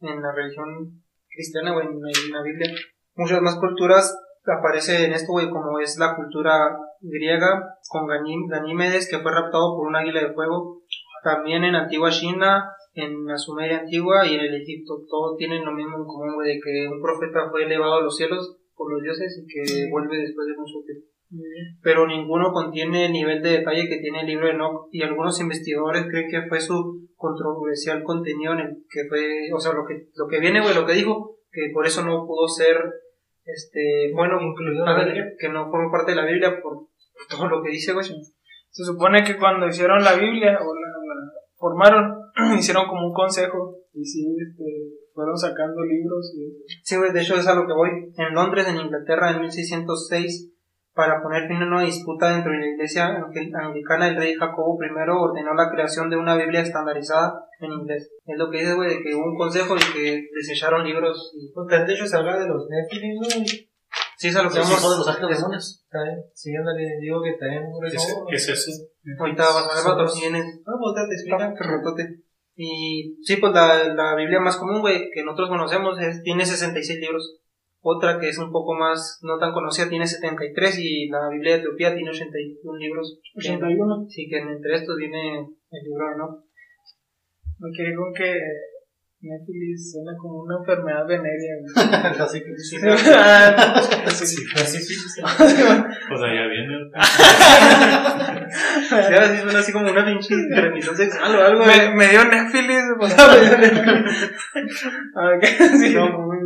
en 0.00 0.22
la 0.22 0.32
religión 0.34 1.02
cristiana, 1.30 1.72
güey, 1.72 1.86
en, 1.86 2.00
la- 2.00 2.10
en 2.26 2.32
la 2.32 2.42
Biblia. 2.42 2.70
Muchas 3.16 3.40
más 3.40 3.56
culturas 3.56 4.16
aparece 4.44 5.06
en 5.06 5.12
esto, 5.12 5.32
güey, 5.32 5.48
como 5.50 5.80
es 5.80 5.98
la 5.98 6.14
cultura 6.14 6.76
griega, 7.00 7.74
con 7.88 8.06
Ganím- 8.06 8.48
Ganímedes, 8.50 9.08
que 9.10 9.18
fue 9.18 9.32
raptado 9.32 9.76
por 9.76 9.86
un 9.88 9.96
águila 9.96 10.20
de 10.20 10.32
fuego. 10.34 10.82
También 11.24 11.64
en 11.64 11.74
antigua 11.74 12.10
China, 12.10 12.70
en 12.94 13.26
la 13.26 13.36
Sumeria 13.36 13.80
antigua 13.80 14.26
y 14.26 14.34
en 14.34 14.40
el 14.40 14.62
Egipto. 14.62 15.04
Todos 15.08 15.36
tienen 15.36 15.64
lo 15.64 15.72
mismo 15.72 15.96
en 15.96 16.04
común, 16.04 16.42
de 16.44 16.60
que 16.60 16.88
un 16.88 17.00
profeta 17.00 17.50
fue 17.50 17.64
elevado 17.64 17.94
a 17.94 18.02
los 18.02 18.16
cielos 18.16 18.56
por 18.74 18.92
los 18.92 19.02
dioses 19.02 19.42
y 19.42 19.46
que 19.46 19.90
vuelve 19.90 20.18
después 20.18 20.46
de 20.46 20.56
mucho 20.56 20.78
tiempo 20.84 21.06
pero 21.82 22.06
ninguno 22.06 22.52
contiene 22.52 23.06
el 23.06 23.12
nivel 23.12 23.42
de 23.42 23.58
detalle 23.58 23.88
que 23.88 23.98
tiene 23.98 24.20
el 24.20 24.26
libro 24.26 24.46
de 24.46 24.54
Enoch 24.54 24.88
y 24.92 25.02
algunos 25.02 25.38
investigadores 25.40 26.06
creen 26.06 26.30
que 26.30 26.48
fue 26.48 26.60
su 26.60 27.06
controversial 27.16 28.02
contenido 28.02 28.54
en 28.54 28.60
el 28.60 28.76
que 28.88 29.04
fue, 29.08 29.52
o 29.54 29.60
sea, 29.60 29.72
lo 29.72 29.84
que 29.84 30.08
lo 30.14 30.26
que 30.26 30.40
viene, 30.40 30.60
güey, 30.60 30.74
lo 30.74 30.86
que 30.86 30.94
dijo, 30.94 31.36
que 31.50 31.70
por 31.72 31.86
eso 31.86 32.02
no 32.02 32.26
pudo 32.26 32.48
ser 32.48 32.76
este 33.44 34.10
bueno 34.14 34.40
Incluido 34.40 34.84
que 35.38 35.48
no 35.48 35.70
forma 35.70 35.90
parte 35.90 36.12
de 36.12 36.16
la 36.16 36.26
Biblia 36.26 36.60
por, 36.62 36.86
todo 37.30 37.48
lo 37.48 37.62
que 37.62 37.70
dice, 37.70 37.92
güey. 37.92 38.06
Se 38.06 38.84
supone 38.84 39.24
que 39.24 39.36
cuando 39.36 39.66
hicieron 39.66 40.02
la 40.02 40.14
Biblia 40.14 40.58
o 40.60 40.74
la, 40.74 40.88
la 40.88 41.32
formaron, 41.58 42.30
hicieron 42.58 42.86
como 42.88 43.08
un 43.08 43.12
consejo 43.12 43.76
y 43.92 44.04
sí, 44.04 44.36
este, 44.40 44.64
fueron 45.12 45.36
sacando 45.36 45.82
libros 45.82 46.32
y 46.34 46.64
Sí, 46.82 46.96
güey, 46.96 47.12
de 47.12 47.20
hecho 47.20 47.34
es 47.34 47.46
a 47.46 47.54
lo 47.54 47.66
que 47.66 47.72
voy. 47.72 47.90
En 48.16 48.34
Londres, 48.34 48.66
en 48.68 48.76
Inglaterra, 48.76 49.32
en 49.32 49.40
1606, 49.40 50.52
para 50.94 51.22
poner 51.22 51.46
fin 51.46 51.62
a 51.62 51.66
una 51.66 51.82
disputa 51.82 52.32
dentro 52.32 52.50
de 52.50 52.58
la 52.58 52.66
iglesia 52.66 53.06
anglicana, 53.06 54.08
el 54.08 54.16
rey 54.16 54.34
Jacobo 54.34 54.78
I 54.82 55.10
ordenó 55.10 55.54
la 55.54 55.70
creación 55.70 56.10
de 56.10 56.16
una 56.16 56.36
Biblia 56.36 56.60
estandarizada 56.60 57.44
en 57.60 57.72
inglés. 57.72 58.10
Es 58.26 58.36
lo 58.38 58.50
que 58.50 58.58
dice, 58.58 58.74
güey, 58.74 58.88
de 58.90 59.02
que 59.02 59.14
hubo 59.14 59.24
un 59.24 59.36
consejo 59.36 59.76
y 59.76 59.92
que 59.92 60.28
desecharon 60.34 60.84
libros. 60.84 61.32
Y... 61.36 61.52
Pues 61.52 61.86
de 61.86 61.92
hecho 61.92 62.06
se 62.06 62.16
habla 62.16 62.38
de 62.38 62.48
los 62.48 62.66
Nephilim, 62.68 63.14
¿no? 63.20 63.28
Sí, 64.18 64.28
es 64.28 64.36
a 64.36 64.42
lo 64.42 64.50
que 64.50 64.58
Los 64.58 64.66
vamos. 64.66 64.80
hijos 64.82 64.90
de 64.90 64.98
los 64.98 65.08
ángeles 65.14 65.38
demonios. 65.38 65.86
¿Saben? 65.88 66.18
Sí, 66.34 66.50
ándale, 66.56 66.98
digo 67.00 67.22
que 67.22 67.34
también 67.38 67.70
por 67.70 67.88
¿Qué 67.88 67.94
es, 67.94 68.16
qué 68.28 68.34
es 68.34 68.48
eso? 68.48 68.72
Ahorita 69.16 69.44
vas 69.44 69.70
a 69.70 69.74
ver 69.78 69.84
patrocinios. 69.84 70.44
No, 70.66 70.72
pues 70.74 70.90
ya 70.98 71.06
te 71.08 71.14
explican. 71.14 71.52
Está 71.52 71.64
ratote. 71.64 72.02
Y 72.56 73.14
sí, 73.22 73.36
pues 73.36 73.52
la, 73.54 73.94
la 73.94 74.16
Biblia 74.16 74.40
más 74.40 74.56
común, 74.56 74.80
güey, 74.80 75.08
que 75.14 75.22
nosotros 75.22 75.50
conocemos, 75.50 76.00
es, 76.00 76.20
tiene 76.24 76.44
66 76.44 76.98
libros. 76.98 77.38
Otra 77.80 78.18
que 78.18 78.28
es 78.28 78.38
un 78.38 78.50
poco 78.50 78.74
más, 78.74 79.20
no 79.22 79.38
tan 79.38 79.52
conocida, 79.52 79.88
tiene 79.88 80.04
73 80.04 80.78
y 80.80 81.08
la 81.08 81.28
Biblia 81.28 81.52
de 81.54 81.58
Etiopía 81.60 81.94
tiene 81.94 82.10
81 82.10 82.76
libros. 82.76 83.20
81. 83.36 84.06
Sí, 84.08 84.28
que 84.28 84.38
entre 84.38 84.74
estos 84.74 84.96
viene 84.96 85.38
el 85.38 85.82
libro 85.84 86.08
de 86.08 86.14
Enoch. 86.14 86.44
Me 87.60 87.70
quedé 87.70 87.94
con 87.94 88.12
que 88.12 88.34
Netflix 89.20 89.90
suena 89.92 90.12
como 90.16 90.42
una 90.44 90.56
enfermedad 90.58 91.04
venérea. 91.06 91.54
güey. 91.60 92.20
Así 92.24 92.40
que 92.40 92.56
Sí, 92.56 92.76
Ah, 93.14 93.82
sí. 94.10 94.26
Sí, 94.26 94.36
sí, 94.36 94.78
sí, 94.80 94.94
sí. 94.94 95.20
Pues 95.22 96.20
allá 96.22 96.46
viene. 96.46 96.78
Sí, 98.88 98.94
ahora 98.94 99.28
sí 99.28 99.42
suena 99.42 99.58
así 99.58 99.72
como 99.72 99.90
una 99.90 100.04
pinche 100.04 100.34
transmisión 100.54 100.96
sexual 100.96 101.34
o 101.36 101.44
algo. 101.44 101.64
me, 101.66 101.94
me 101.94 102.08
dio 102.08 102.24
muy- 106.18 106.38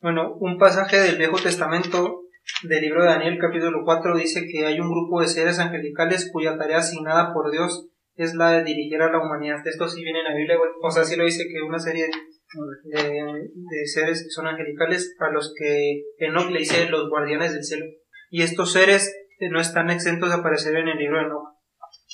Bueno, 0.00 0.34
un 0.40 0.58
pasaje 0.58 0.96
del 0.98 1.16
Viejo 1.18 1.36
Testamento 1.38 2.22
del 2.62 2.80
libro 2.80 3.02
de 3.02 3.08
Daniel 3.10 3.38
capítulo 3.40 3.82
4 3.84 4.16
dice 4.16 4.46
que 4.50 4.64
hay 4.66 4.80
un 4.80 4.90
grupo 4.90 5.20
de 5.20 5.26
seres 5.28 5.58
angelicales 5.58 6.30
cuya 6.32 6.56
tarea 6.56 6.78
asignada 6.78 7.32
por 7.34 7.50
Dios 7.50 7.88
es 8.24 8.34
la 8.34 8.50
de 8.52 8.64
dirigir 8.64 9.00
a 9.00 9.10
la 9.10 9.20
humanidad. 9.20 9.60
Esto 9.64 9.88
sí 9.88 10.02
viene 10.02 10.20
en 10.20 10.24
la 10.24 10.34
Biblia, 10.34 10.56
güey. 10.56 10.70
O 10.82 10.90
sea, 10.90 11.04
sí 11.04 11.16
lo 11.16 11.24
dice 11.24 11.44
que 11.48 11.62
una 11.62 11.78
serie 11.78 12.06
de, 12.06 13.02
de 13.02 13.86
seres 13.86 14.24
que 14.24 14.30
son 14.30 14.46
angelicales 14.46 15.14
a 15.20 15.30
los 15.30 15.54
que 15.56 16.02
Enoch 16.18 16.50
le 16.50 16.60
dice 16.60 16.88
los 16.88 17.08
guardianes 17.08 17.52
del 17.52 17.64
cielo. 17.64 17.86
Y 18.30 18.42
estos 18.42 18.72
seres 18.72 19.14
eh, 19.38 19.48
no 19.50 19.60
están 19.60 19.90
exentos 19.90 20.30
de 20.30 20.36
aparecer 20.36 20.76
en 20.76 20.88
el 20.88 20.98
libro 20.98 21.18
de 21.18 21.26
Enoch. 21.26 21.48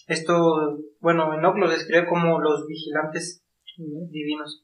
Esto, 0.07 0.79
bueno, 1.01 1.33
Enoch 1.35 1.57
los 1.57 1.71
describe 1.71 2.07
como 2.07 2.41
los 2.41 2.67
vigilantes 2.67 3.45
divinos 4.11 4.64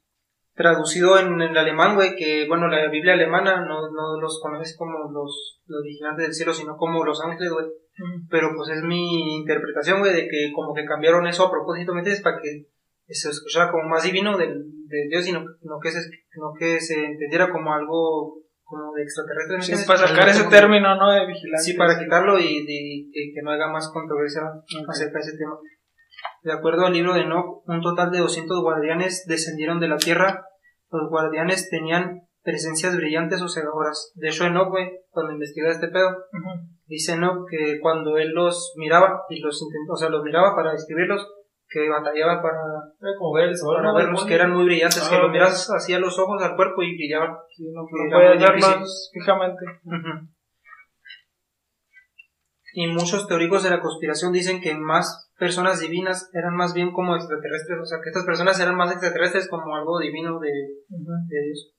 traducido 0.61 1.19
en 1.19 1.41
el 1.41 1.57
alemán, 1.57 1.95
güey, 1.95 2.15
que 2.15 2.47
bueno, 2.47 2.69
la 2.69 2.89
Biblia 2.91 3.15
alemana 3.15 3.65
no, 3.65 3.91
no 3.91 4.21
los 4.21 4.41
conoce 4.43 4.77
como 4.77 5.11
los, 5.11 5.63
los 5.67 5.83
vigilantes 5.83 6.27
del 6.27 6.35
cielo, 6.35 6.53
sino 6.53 6.77
como 6.77 7.05
los 7.05 7.23
ángeles, 7.25 7.51
güey. 7.51 7.67
Pero 8.31 8.51
pues 8.55 8.77
es 8.77 8.83
mi 8.83 9.37
interpretación, 9.37 10.01
güey, 10.01 10.13
de 10.13 10.29
que 10.29 10.53
como 10.55 10.75
que 10.75 10.85
cambiaron 10.85 11.27
eso 11.27 11.47
a 11.47 11.51
propósito, 11.51 11.93
¿me 11.93 12.01
entiendes? 12.01 12.23
Para 12.23 12.39
que 12.41 12.67
se 13.09 13.31
escuchara 13.31 13.71
como 13.71 13.89
más 13.89 14.03
divino 14.03 14.37
del, 14.37 14.65
de 14.87 15.09
Dios, 15.09 15.25
sino 15.25 15.41
no 15.41 15.81
que, 15.83 15.91
se, 15.91 16.01
no 16.37 16.53
que 16.59 16.81
se 16.81 17.05
entendiera 17.05 17.51
como 17.51 17.73
algo 17.73 18.37
como 18.63 18.93
de 18.93 19.03
extraterrestre, 19.03 19.57
¿me 19.57 19.63
Sí, 19.63 19.87
para 19.87 20.07
sacar 20.07 20.29
ese 20.29 20.45
término, 20.45 20.95
¿no? 20.95 21.11
De 21.11 21.27
vigilancia. 21.27 21.73
Sí, 21.73 21.77
para 21.77 21.99
quitarlo 21.99 22.39
y 22.39 22.65
de, 22.65 23.11
de 23.11 23.33
que 23.35 23.43
no 23.43 23.51
haya 23.51 23.67
más 23.67 23.91
controversia 23.93 24.43
acerca 24.89 25.19
de 25.19 25.21
ese 25.21 25.37
tema. 25.37 25.59
De 26.43 26.53
acuerdo 26.53 26.87
al 26.87 26.93
libro 26.93 27.13
de 27.13 27.23
Enoch, 27.23 27.63
un 27.67 27.81
total 27.83 28.11
de 28.11 28.19
200 28.19 28.63
guardianes 28.63 29.25
descendieron 29.27 29.81
de 29.81 29.89
la 29.89 29.97
tierra. 29.97 30.47
Los 30.91 31.09
guardianes 31.09 31.69
tenían 31.71 32.23
presencias 32.43 32.97
brillantes 32.97 33.43
o 33.43 33.49
cegadoras. 33.49 34.13
De 34.15 34.29
hecho, 34.29 34.45
Enoch, 34.47 34.69
güey, 34.71 34.91
cuando 35.11 35.33
investiga 35.33 35.71
este 35.71 35.89
pedo, 35.89 36.17
dice 36.87 37.13
Enoch 37.13 37.47
que 37.49 37.79
cuando 37.81 38.17
él 38.19 38.31
los 38.33 38.73
miraba 38.77 39.23
y 39.29 39.41
los 39.41 39.61
intentó, 39.63 39.93
o 39.93 39.97
sea, 39.97 40.09
los 40.09 40.23
miraba 40.25 40.55
para 40.57 40.73
describirlos, 40.73 41.27
que 41.69 41.89
batallaba 41.89 42.43
para, 42.43 42.59
como 43.19 43.39
sol. 43.55 43.77
para 43.77 43.89
¿no? 43.93 43.95
verlos, 43.95 44.25
que 44.25 44.35
eran 44.35 44.53
muy 44.53 44.65
brillantes, 44.65 45.09
que 45.09 45.15
Ah, 45.15 45.27
ok. 45.27 45.31
miras 45.31 45.69
hacia 45.69 46.01
los 46.01 46.19
ojos 46.19 46.43
al 46.43 46.57
cuerpo 46.57 46.83
y 46.83 46.97
brillaban. 46.97 47.37
Sí, 47.57 47.71
no, 47.73 47.83
no 47.83 48.33
difícil. 48.33 48.71
verlos 48.71 49.11
fijamente. 49.13 49.65
Y 52.73 52.87
muchos 52.89 53.27
teóricos 53.29 53.63
de 53.63 53.71
la 53.71 53.81
conspiración 53.81 54.33
dicen 54.33 54.61
que 54.61 54.75
más 54.75 55.30
personas 55.41 55.81
divinas 55.81 56.31
eran 56.35 56.55
más 56.55 56.75
bien 56.75 56.93
como 56.93 57.17
extraterrestres, 57.17 57.79
o 57.81 57.85
sea, 57.87 57.99
que 58.03 58.11
estas 58.11 58.27
personas 58.27 58.61
eran 58.61 58.77
más 58.77 58.93
extraterrestres 58.93 59.49
como 59.49 59.75
algo 59.75 59.99
divino 59.99 60.39
de, 60.39 60.51
de 60.51 61.43
Dios. 61.47 61.73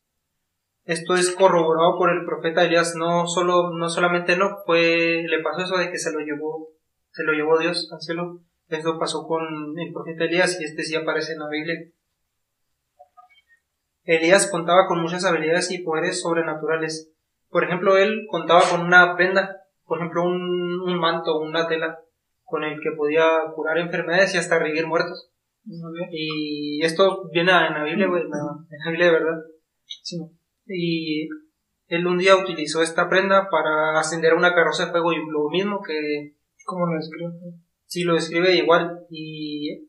Esto 0.84 1.14
es 1.14 1.36
corroborado 1.36 1.96
por 1.96 2.10
el 2.10 2.26
profeta 2.26 2.64
Elías, 2.64 2.96
no 2.96 3.28
solo, 3.28 3.70
no 3.72 3.88
solamente 3.88 4.36
no, 4.36 4.58
fue, 4.66 5.24
le 5.28 5.44
pasó 5.44 5.62
eso 5.62 5.78
de 5.78 5.92
que 5.92 6.00
se 6.00 6.12
lo 6.12 6.20
llevó, 6.22 6.70
se 7.12 7.24
lo 7.24 7.34
llevó 7.34 7.60
Dios 7.60 7.88
al 7.94 8.02
cielo. 8.02 8.42
Esto 8.68 8.98
pasó 8.98 9.28
con 9.28 9.44
el 9.78 9.94
profeta 9.94 10.24
Elías 10.24 10.60
y 10.60 10.64
este 10.64 10.82
sí 10.82 10.96
aparece 10.96 11.34
en 11.34 11.40
la 11.40 11.50
Biblia. 11.50 11.76
Elías 14.06 14.50
contaba 14.50 14.88
con 14.88 15.02
muchas 15.02 15.24
habilidades 15.24 15.70
y 15.70 15.84
poderes 15.84 16.20
sobrenaturales. 16.20 17.14
Por 17.50 17.64
ejemplo, 17.64 17.98
él 17.98 18.26
contaba 18.32 18.62
con 18.68 18.82
una 18.82 19.16
prenda, 19.16 19.58
por 19.86 20.00
ejemplo, 20.00 20.24
un, 20.24 20.82
un 20.82 21.00
manto, 21.00 21.40
una 21.40 21.68
tela, 21.68 22.00
con 22.52 22.64
el 22.64 22.80
que 22.80 22.92
podía 22.96 23.28
curar 23.56 23.80
enfermedades 23.80 24.36
y 24.36 24.38
hasta 24.38 24.60
revivir 24.60 24.86
muertos. 24.86 25.32
Y 26.12 26.84
esto 26.84 27.30
viene 27.32 27.52
en 27.52 27.74
la 27.74 27.84
Biblia, 27.84 28.08
güey, 28.08 28.24
en 28.24 28.30
la, 28.30 28.92
Biblia 28.92 29.08
de 29.08 29.12
verdad. 29.12 29.38
Y 30.68 31.28
él 31.88 32.08
un 32.08 32.18
día 32.18 32.36
utilizó 32.36 32.84
esta 32.84 33.10
prenda 33.10 33.50
para 33.50 34.00
ascender 34.00 34.34
a 34.34 34.38
una 34.38 34.54
carroza 34.54 34.86
de 34.86 34.92
fuego 34.92 35.14
y 35.14 35.18
lo 35.18 35.50
mismo 35.50 35.82
que 35.82 36.36
Como 36.66 36.86
lo 36.86 37.00
escribo. 37.00 37.32
si 37.86 38.04
lo 38.04 38.14
describe 38.14 38.56
igual 38.56 39.06
y 39.10 39.88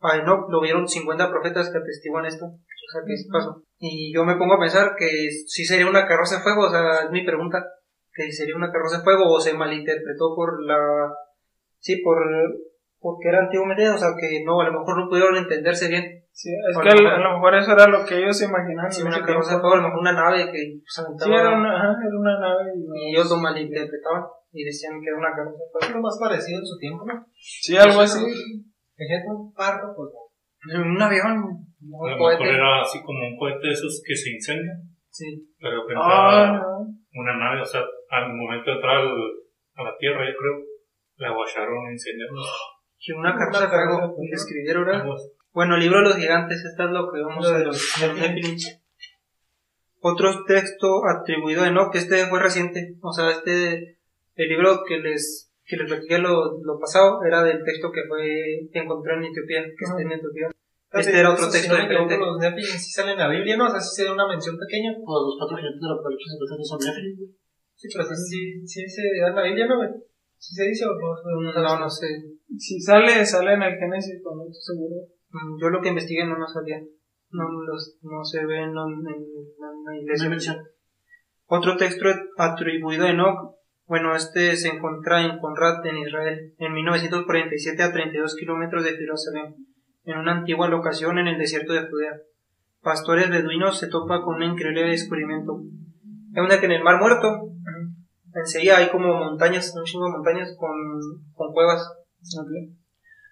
a 0.00 0.18
Enoch 0.18 0.50
lo 0.50 0.60
vieron 0.60 0.86
50 0.86 1.30
profetas 1.30 1.70
que 1.70 1.78
atestiguan 1.78 2.26
esto. 2.26 2.44
O 2.46 2.90
sea, 2.92 3.02
que 3.06 3.16
sí 3.16 3.28
pasó. 3.32 3.62
Y 3.78 4.14
yo 4.14 4.24
me 4.24 4.36
pongo 4.36 4.54
a 4.54 4.60
pensar 4.60 4.94
que 4.98 5.30
si 5.46 5.64
sería 5.64 5.86
una 5.86 6.06
carroza 6.06 6.36
de 6.36 6.42
fuego, 6.42 6.66
o 6.66 6.70
sea, 6.70 7.04
es 7.04 7.10
mi 7.10 7.24
pregunta, 7.24 7.64
que 8.12 8.30
sería 8.32 8.56
una 8.56 8.70
carroza 8.70 8.98
de 8.98 9.04
fuego 9.04 9.32
o 9.32 9.40
se 9.40 9.54
malinterpretó 9.54 10.34
por 10.34 10.62
la... 10.64 11.12
Sí, 11.84 12.00
por... 12.02 12.16
porque 12.98 13.28
era 13.28 13.40
antiguamente, 13.44 13.84
o 13.90 13.98
sea, 13.98 14.16
que 14.18 14.42
no, 14.44 14.58
a 14.60 14.64
lo 14.72 14.80
mejor 14.80 14.96
no 14.96 15.08
pudieron 15.08 15.36
entenderse 15.36 15.88
bien. 15.88 16.24
Sí, 16.32 16.48
es 16.48 16.76
A 16.76 16.80
que 16.80 16.88
lo 16.88 16.92
a, 16.92 17.02
mejor- 17.04 17.20
a 17.20 17.24
lo 17.28 17.32
mejor 17.36 17.54
eso 17.60 17.72
era 17.76 17.86
lo 17.86 18.00
que 18.08 18.16
ellos 18.18 18.36
se 18.38 18.46
imaginaban. 18.48 18.90
En 18.90 19.06
una 19.06 19.20
carroza 19.24 19.54
de 19.54 19.60
fuego, 19.60 19.74
a 19.76 19.78
lo 19.78 19.82
mejor 19.84 20.00
una 20.00 20.12
nave 20.16 20.50
que 20.50 20.80
se 20.88 20.96
Sí, 20.96 21.00
aventaba, 21.04 21.40
era 21.40 21.50
una, 21.60 21.70
ajá, 21.76 21.90
era 22.00 22.16
una 22.18 22.36
nave. 22.40 22.62
y- 22.74 22.88
y 22.88 23.12
ellos 23.12 23.28
lo 23.30 23.36
malinterpretaban 23.36 24.24
y 24.50 24.64
decían 24.64 24.96
que 25.00 25.08
era 25.12 25.18
una 25.20 25.30
carroza 25.36 25.60
de 25.62 25.68
fuego. 25.70 25.94
Lo 25.94 26.02
más 26.02 26.16
parecido 26.18 26.58
en 26.58 26.66
su 26.66 26.76
tiempo, 26.80 27.04
¿no? 27.06 27.14
Sí, 27.36 27.76
algo 27.76 28.00
así. 28.00 28.24
Ejemplo, 28.96 29.30
un 29.36 29.52
carro, 29.52 29.92
pues. 29.94 30.08
Un 30.80 30.96
avión, 31.02 31.28
A 31.28 31.44
un 31.44 32.10
lo 32.10 32.16
mejor 32.16 32.38
cohete. 32.40 32.56
era 32.56 32.80
así 32.80 32.98
como 33.04 33.20
un 33.28 33.36
cohete 33.36 33.66
de 33.68 33.72
esos 33.74 34.02
que 34.04 34.16
se 34.16 34.30
incendian, 34.32 34.80
Sí. 35.10 35.28
pero 35.60 35.76
de 35.76 35.80
repente 35.82 36.00
Ah, 36.02 36.58
una 37.14 37.36
nave, 37.36 37.60
o 37.60 37.64
sea, 37.66 37.82
al 38.10 38.32
momento 38.32 38.70
de 38.70 38.76
entrar 38.80 38.96
a 38.96 39.82
la 39.84 39.92
Tierra, 40.00 40.24
yo 40.26 40.34
creo, 40.40 40.54
la 41.24 41.34
guacharon 41.34 41.90
incendiando. 41.90 42.42
Y 43.00 43.12
una 43.12 43.32
de 43.32 43.68
que 43.68 44.34
escribieron, 44.34 44.84
¿verdad? 44.84 45.02
Algo 45.02 45.14
así. 45.14 45.28
Bueno, 45.52 45.76
el 45.76 45.82
libro 45.82 45.98
de 45.98 46.04
los 46.04 46.16
gigantes, 46.16 46.64
esta 46.64 46.84
es 46.84 46.90
lo 46.90 47.10
que 47.12 47.20
vamos 47.20 47.46
a 47.46 47.58
de 47.58 47.64
los 47.64 47.76
de. 48.00 48.80
Otro 50.00 50.44
texto 50.44 51.00
atribuido 51.06 51.62
a 51.62 51.68
Enoch, 51.68 51.94
este 51.94 52.26
fue 52.26 52.42
reciente, 52.42 52.96
o 53.00 53.10
sea, 53.10 53.30
este, 53.30 53.98
el 54.34 54.48
libro 54.48 54.82
que 54.86 54.98
les, 54.98 55.50
que 55.64 55.76
les 55.76 55.88
platiqué 55.88 56.18
lo, 56.18 56.60
lo 56.62 56.78
pasado, 56.78 57.22
era 57.26 57.42
del 57.42 57.64
texto 57.64 57.90
que 57.90 58.02
fue, 58.06 58.68
que 58.70 58.80
encontré 58.80 59.14
en 59.14 59.24
Etiopía, 59.24 59.62
que 59.62 59.84
está 59.84 60.02
en 60.02 60.12
Etiopía. 60.12 60.50
Este 60.92 61.18
era 61.18 61.32
otro 61.32 61.48
texto 61.48 61.74
diferente. 61.74 62.18
los 62.18 62.38
Nephilim 62.38 62.78
sí 62.78 62.90
salen 62.90 63.12
en 63.12 63.18
la 63.18 63.28
Biblia, 63.28 63.56
¿no? 63.56 63.66
O 63.66 63.70
sea, 63.70 63.80
sí 63.80 63.96
sería 63.96 64.12
una 64.12 64.28
mención 64.28 64.56
pequeña. 64.58 64.92
Pues 64.94 65.18
los 65.26 65.36
cuatro 65.38 65.56
gigantes 65.56 65.80
del 65.80 65.90
apocalipsis 65.90 66.32
supuestamente 66.32 66.68
son 66.68 66.78
Nephilim, 66.78 67.16
güey. 67.18 67.30
Sí, 67.74 67.88
pero 67.90 68.04
sí, 68.06 68.14
sí, 68.14 68.66
sí 68.66 68.88
se 68.88 69.02
da 69.20 69.28
en 69.28 69.34
la 69.34 69.42
Biblia, 69.42 69.66
¿no? 69.66 69.76
güey? 69.78 69.90
¿Sí 70.44 70.54
se 70.56 70.64
dice 70.68 70.84
o 70.84 70.92
no? 70.92 71.52
No, 71.54 71.78
no 71.80 71.88
sé. 71.88 72.06
Si 72.58 72.78
sale, 72.78 73.24
sale 73.24 73.54
en 73.54 73.62
el 73.62 73.78
Génesis, 73.78 74.20
no 74.22 74.42
estoy 74.46 74.76
seguro. 74.76 74.96
Mm, 75.30 75.58
Yo 75.58 75.70
lo 75.70 75.80
que 75.80 75.88
investigué 75.88 76.26
no 76.26 76.36
nos 76.36 76.52
salía. 76.52 76.80
No, 77.30 77.44
los, 77.66 77.98
no 78.02 78.22
se 78.22 78.44
ve 78.44 78.58
en, 78.58 78.74
la 78.74 78.84
No 78.84 79.94
iglesia. 79.94 80.28
mención. 80.28 80.58
Otro 81.46 81.78
texto 81.78 82.04
atribuido 82.36 83.06
a 83.06 83.10
Enoch, 83.10 83.56
bueno, 83.86 84.14
este 84.14 84.54
se 84.56 84.68
encuentra 84.68 85.22
en 85.24 85.38
Conrad, 85.38 85.84
en 85.86 85.96
Israel, 85.96 86.54
en 86.58 86.74
1947 86.74 87.82
a 87.82 87.92
32 87.92 88.36
kilómetros 88.36 88.84
de 88.84 88.96
Jerusalén, 88.98 89.54
en 90.04 90.18
una 90.18 90.32
antigua 90.32 90.68
locación 90.68 91.18
en 91.18 91.28
el 91.28 91.38
desierto 91.38 91.72
de 91.72 91.88
Judea. 91.88 92.20
Pastores 92.82 93.30
beduinos 93.30 93.78
se 93.78 93.88
topa 93.88 94.20
con 94.22 94.36
un 94.36 94.42
increíble 94.42 94.84
descubrimiento. 94.84 95.62
Es 96.34 96.42
una 96.42 96.60
que 96.60 96.66
en 96.66 96.72
el 96.72 96.82
Mar 96.84 97.00
Muerto, 97.00 97.48
enseguida 98.34 98.78
hay 98.78 98.90
como 98.90 99.14
montañas, 99.14 99.72
un 99.76 99.84
chingo 99.84 100.06
de 100.06 100.12
montañas 100.12 100.54
con, 100.58 100.70
con 101.34 101.52
cuevas. 101.52 101.82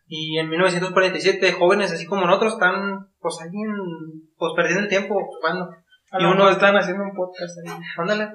Y 0.06 0.38
en 0.38 0.48
1947, 0.50 1.52
jóvenes 1.52 1.92
así 1.92 2.06
como 2.06 2.26
nosotros 2.26 2.54
están, 2.54 3.08
pues 3.18 3.38
ahí 3.40 3.48
en, 3.48 4.28
pues 4.36 4.52
perdiendo 4.54 4.82
el 4.82 4.88
tiempo 4.88 5.14
jugando. 5.14 5.70
A 6.12 6.20
Y 6.20 6.24
uno 6.26 6.50
están 6.50 6.76
haciendo 6.76 7.04
un 7.04 7.14
podcast 7.14 7.56
ahí. 7.58 7.74
Ándale. 7.96 8.28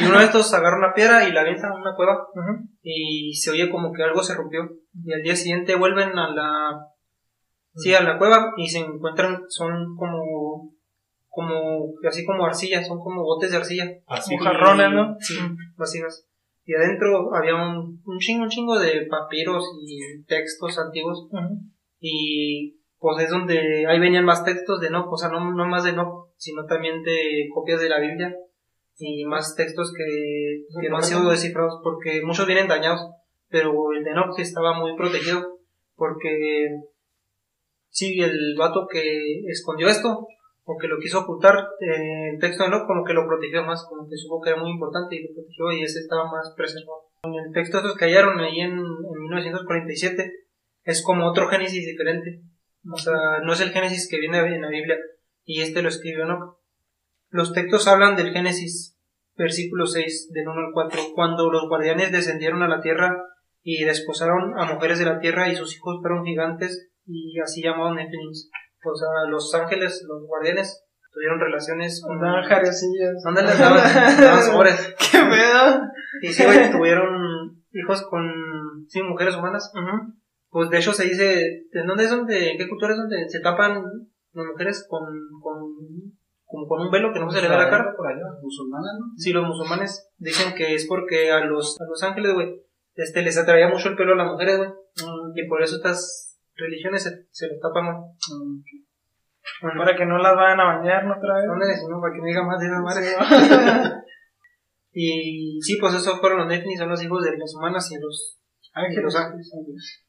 Y 0.00 0.06
uno 0.06 0.18
de 0.18 0.24
estos 0.24 0.52
agarra 0.54 0.78
una 0.78 0.94
piedra 0.94 1.28
y 1.28 1.32
la 1.32 1.42
avienta 1.42 1.66
en 1.66 1.74
una 1.74 1.94
cueva. 1.94 2.26
Y 2.82 3.34
se 3.34 3.50
oye 3.50 3.70
como 3.70 3.92
que 3.92 4.02
algo 4.02 4.22
se 4.22 4.34
rompió. 4.34 4.62
Y 5.04 5.12
al 5.12 5.22
día 5.22 5.36
siguiente 5.36 5.76
vuelven 5.76 6.18
a 6.18 6.32
la. 6.32 6.86
Sí, 7.74 7.94
a 7.94 8.02
la 8.02 8.16
cueva 8.16 8.54
y 8.56 8.66
se 8.66 8.78
encuentran. 8.78 9.42
Son 9.48 9.94
como. 9.96 10.72
Como. 11.38 11.94
Así 12.08 12.26
como 12.26 12.44
arcilla. 12.44 12.82
Son 12.82 12.98
como 12.98 13.22
botes 13.22 13.52
de 13.52 13.58
arcilla. 13.58 13.88
Así 14.08 14.36
Como 14.36 14.50
jarrones, 14.50 14.90
¿no? 14.90 15.16
Sí, 15.20 15.34
vasijas. 15.76 16.26
Y 16.64 16.74
adentro 16.74 17.32
había 17.32 17.54
un, 17.54 18.02
un 18.04 18.18
chingo, 18.18 18.42
un 18.42 18.50
chingo 18.50 18.78
de 18.78 19.06
papiros 19.06 19.64
y 19.86 20.24
textos 20.24 20.78
antiguos. 20.78 21.28
Y 22.00 22.76
pues 22.98 23.24
es 23.24 23.30
donde 23.30 23.86
ahí 23.86 24.00
venían 24.00 24.24
más 24.24 24.44
textos 24.44 24.80
de 24.80 24.90
no, 24.90 25.08
o 25.08 25.16
sea, 25.16 25.28
no, 25.28 25.54
no 25.54 25.66
más 25.66 25.84
de 25.84 25.92
no, 25.92 26.32
sino 26.36 26.66
también 26.66 27.02
de 27.02 27.48
copias 27.54 27.80
de 27.80 27.88
la 27.88 28.00
Biblia 28.00 28.34
y 28.98 29.24
más 29.24 29.54
textos 29.54 29.92
que, 29.96 30.64
que 30.80 30.88
no 30.90 30.96
han 30.96 31.04
sido 31.04 31.30
descifrados 31.30 31.80
porque 31.84 32.20
muchos 32.24 32.46
vienen 32.46 32.66
dañados, 32.66 33.00
pero 33.48 33.72
el 33.96 34.02
de 34.02 34.10
Enoch 34.10 34.36
estaba 34.38 34.76
muy 34.76 34.96
protegido 34.96 35.60
porque 35.94 36.68
sí, 37.88 38.20
el 38.20 38.56
vato 38.58 38.86
que 38.90 39.42
escondió 39.46 39.86
esto 39.86 40.26
o 40.70 40.76
que 40.76 40.86
lo 40.86 40.98
quiso 40.98 41.20
ocultar, 41.20 41.56
eh, 41.80 42.32
el 42.34 42.38
texto 42.38 42.64
Enoch 42.64 42.86
como 42.86 43.02
que 43.02 43.14
lo 43.14 43.26
protegió 43.26 43.64
más, 43.64 43.86
como 43.88 44.06
que 44.06 44.18
supo 44.18 44.38
que 44.42 44.50
era 44.50 44.60
muy 44.60 44.70
importante 44.70 45.16
y 45.16 45.22
lo 45.22 45.34
protegió 45.34 45.72
y 45.72 45.82
ese 45.82 46.00
estaba 46.00 46.30
más 46.30 46.52
preservado. 46.54 47.08
En 47.22 47.32
el 47.32 47.52
texto 47.54 47.78
estos 47.78 47.96
que 47.96 48.04
hallaron 48.04 48.38
ahí 48.38 48.60
en, 48.60 48.72
en 48.72 49.22
1947 49.22 50.30
es 50.84 51.02
como 51.02 51.26
otro 51.26 51.48
Génesis 51.48 51.86
diferente. 51.86 52.42
O 52.92 52.98
sea, 52.98 53.40
no 53.42 53.54
es 53.54 53.62
el 53.62 53.70
Génesis 53.70 54.08
que 54.10 54.20
viene 54.20 54.40
en 54.40 54.60
la 54.60 54.68
Biblia. 54.68 54.96
Y 55.44 55.62
este 55.62 55.80
lo 55.80 55.88
escribió 55.88 56.24
Enoch. 56.24 56.58
Los 57.30 57.54
textos 57.54 57.88
hablan 57.88 58.16
del 58.16 58.32
Génesis, 58.32 58.98
versículo 59.38 59.86
6, 59.86 60.32
del 60.34 60.48
1 60.48 60.60
al 60.60 60.72
4. 60.74 61.00
Cuando 61.14 61.50
los 61.50 61.66
guardianes 61.66 62.12
descendieron 62.12 62.62
a 62.62 62.68
la 62.68 62.82
tierra 62.82 63.16
y 63.62 63.84
desposaron 63.84 64.58
a 64.58 64.70
mujeres 64.70 64.98
de 64.98 65.06
la 65.06 65.18
tierra 65.18 65.48
y 65.48 65.56
sus 65.56 65.74
hijos 65.74 65.98
fueron 66.02 66.26
gigantes 66.26 66.90
y 67.06 67.40
así 67.40 67.62
llamados 67.62 67.96
Nephilims. 67.96 68.50
O 68.92 68.96
sea, 68.96 69.08
los 69.28 69.54
ángeles, 69.54 70.04
los 70.06 70.26
guardianes, 70.26 70.84
tuvieron 71.12 71.40
relaciones 71.40 72.02
con... 72.02 72.16
Andaban 72.16 72.44
jarecillas. 72.44 73.24
Ándale, 73.26 73.54
daban, 73.54 74.20
daban 74.20 74.42
sobres. 74.42 74.94
¿Qué 75.12 75.18
pedo? 75.18 75.80
Y 76.22 76.28
sí, 76.28 76.44
güey, 76.44 76.70
tuvieron 76.72 77.64
hijos 77.72 78.02
con, 78.08 78.24
sí, 78.88 79.02
mujeres 79.02 79.36
humanas. 79.36 79.72
Pues 80.50 80.70
de 80.70 80.78
hecho 80.78 80.92
se 80.92 81.04
dice, 81.04 81.66
¿de 81.70 81.84
dónde 81.86 82.04
es 82.04 82.10
donde, 82.10 82.52
en 82.52 82.58
qué 82.58 82.68
cultura 82.68 82.92
es 82.92 82.98
donde 82.98 83.28
se 83.28 83.40
tapan 83.40 83.82
las 84.32 84.46
mujeres 84.46 84.86
con, 84.88 85.02
con, 85.42 85.74
como 86.44 86.66
con 86.66 86.80
un 86.80 86.90
velo 86.90 87.12
que 87.12 87.20
no 87.20 87.30
se 87.30 87.42
le 87.42 87.48
ve 87.48 87.56
la 87.56 87.68
cara? 87.68 87.94
por 87.96 88.06
allá. 88.06 88.24
Musulmanas, 88.42 88.94
¿no? 88.98 89.06
Sí, 89.16 89.32
los 89.32 89.46
musulmanes 89.46 90.10
dicen 90.16 90.54
que 90.54 90.74
es 90.74 90.86
porque 90.86 91.30
a 91.30 91.44
los, 91.44 91.78
a 91.80 91.84
los 91.84 92.02
ángeles, 92.02 92.32
güey, 92.34 92.62
este, 92.94 93.22
les 93.22 93.36
atraía 93.36 93.68
mucho 93.68 93.90
el 93.90 93.96
pelo 93.96 94.14
a 94.14 94.16
las 94.16 94.32
mujeres, 94.32 94.56
güey. 94.56 94.70
Y 95.34 95.48
por 95.48 95.62
eso 95.62 95.76
estas 95.76 96.27
religiones 96.58 97.02
se, 97.02 97.26
se 97.30 97.48
güey. 97.48 97.60
Bueno, 99.62 99.80
Para 99.80 99.96
que 99.96 100.04
no 100.04 100.18
las 100.18 100.36
vayan 100.36 100.60
a 100.60 100.76
bañar 100.76 101.04
¿no? 101.06 101.16
otra 101.16 101.36
vez. 101.36 101.46
¿Dónde 101.46 101.72
es? 101.72 101.82
No, 101.88 102.00
para 102.00 102.14
que 102.14 102.20
me 102.20 102.28
diga 102.28 102.42
más 102.42 102.60
de 102.60 102.66
esas 102.66 102.82
madres. 102.82 103.16
y 104.92 105.58
sí, 105.62 105.78
pues 105.80 105.94
esos 105.94 106.20
fueron 106.20 106.40
los 106.40 106.48
Nephilim, 106.48 106.76
son 106.76 106.90
los 106.90 107.02
hijos 107.02 107.24
de 107.24 107.38
las 107.38 107.54
humanas 107.54 107.90
y 107.90 107.98
los 107.98 108.38
Ángeles. 108.74 109.04
los 109.04 109.16
ángeles. 109.16 110.04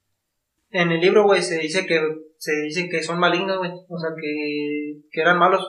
En 0.71 0.91
el 0.91 0.99
libro, 0.99 1.23
güey, 1.23 1.41
se 1.41 1.57
dice 1.57 1.85
que 1.85 1.99
se 2.37 2.53
dice 2.63 2.89
que 2.89 3.01
son 3.01 3.19
malignos, 3.19 3.57
güey, 3.57 3.71
o 3.71 3.97
sea, 3.97 4.11
que, 4.15 5.01
que 5.11 5.21
eran 5.21 5.39
malos, 5.39 5.65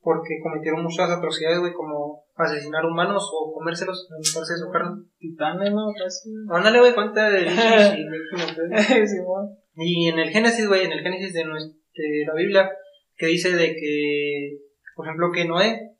porque 0.00 0.40
cometieron 0.42 0.82
muchas 0.82 1.10
atrocidades, 1.10 1.60
güey, 1.60 1.72
como 1.72 2.24
asesinar 2.34 2.84
humanos 2.84 3.30
o 3.32 3.52
comérselos, 3.52 4.08
alimentarse 4.10 4.54
de 4.54 4.58
su 4.58 4.70
carne. 4.70 5.02
Titanes, 5.18 5.72
¿no? 5.72 5.86
Casi. 5.98 6.30
Ándale, 6.50 6.80
güey, 6.80 6.94
cuenta 6.94 7.30
de 7.30 7.46
y 9.76 10.08
en 10.08 10.18
el 10.18 10.30
Génesis, 10.30 10.66
güey, 10.68 10.84
en 10.84 10.92
el 10.92 11.00
Génesis 11.02 11.32
de, 11.34 11.44
nues- 11.44 11.76
de 11.94 12.24
la 12.26 12.34
Biblia, 12.34 12.70
que 13.16 13.26
dice 13.26 13.54
de 13.54 13.74
que, 13.74 14.58
por 14.96 15.06
ejemplo, 15.06 15.30
que 15.32 15.46
Noé, 15.46 15.90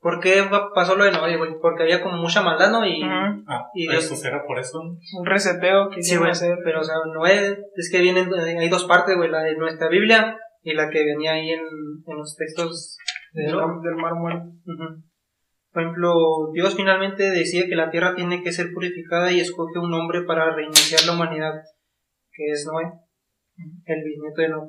¿por 0.00 0.20
qué 0.20 0.44
pasó 0.74 0.96
lo 0.96 1.04
de 1.04 1.12
Noé, 1.12 1.36
güey? 1.36 1.50
Porque 1.60 1.82
había 1.82 2.02
como 2.02 2.16
mucha 2.18 2.42
maldad, 2.42 2.70
¿no? 2.70 2.84
Y, 2.86 3.02
Ujú. 3.02 3.44
Ah, 3.48 3.68
Y 3.74 3.88
eso 3.88 4.08
Dios- 4.08 4.20
será 4.20 4.44
por 4.46 4.58
eso. 4.58 4.80
Un 4.80 5.26
reseteo 5.26 5.88
que 5.90 6.02
Sí, 6.02 6.16
güey, 6.16 6.30
hacer. 6.30 6.58
pero 6.64 6.80
o 6.80 6.84
sea, 6.84 6.96
Noé, 7.14 7.58
es 7.76 7.90
que 7.90 8.00
vienen, 8.00 8.28
hay 8.34 8.68
dos 8.68 8.84
partes, 8.84 9.16
güey, 9.16 9.30
la 9.30 9.42
de 9.42 9.56
nuestra 9.56 9.88
Biblia 9.88 10.36
y 10.62 10.74
la 10.74 10.88
que 10.90 11.04
venía 11.04 11.32
ahí 11.32 11.50
en, 11.50 11.60
en 12.06 12.16
los 12.16 12.36
textos 12.36 12.96
de 13.32 13.44
Del, 13.44 13.52
Noé. 13.52 13.64
del 13.82 13.96
mar 13.96 14.14
muerto. 14.14 14.50
Por 15.72 15.82
ejemplo, 15.82 16.12
Dios 16.52 16.74
finalmente 16.74 17.30
decide 17.30 17.68
que 17.68 17.76
la 17.76 17.90
tierra 17.90 18.14
tiene 18.14 18.42
que 18.42 18.52
ser 18.52 18.72
purificada 18.72 19.30
y 19.30 19.40
escoge 19.40 19.78
un 19.78 19.94
hombre 19.94 20.22
para 20.22 20.54
reiniciar 20.54 21.04
la 21.06 21.12
humanidad, 21.12 21.52
que 22.32 22.50
es 22.50 22.66
Noé, 22.66 22.90
el 23.84 24.04
bisnieto 24.04 24.42
de 24.42 24.48
Noé. 24.48 24.68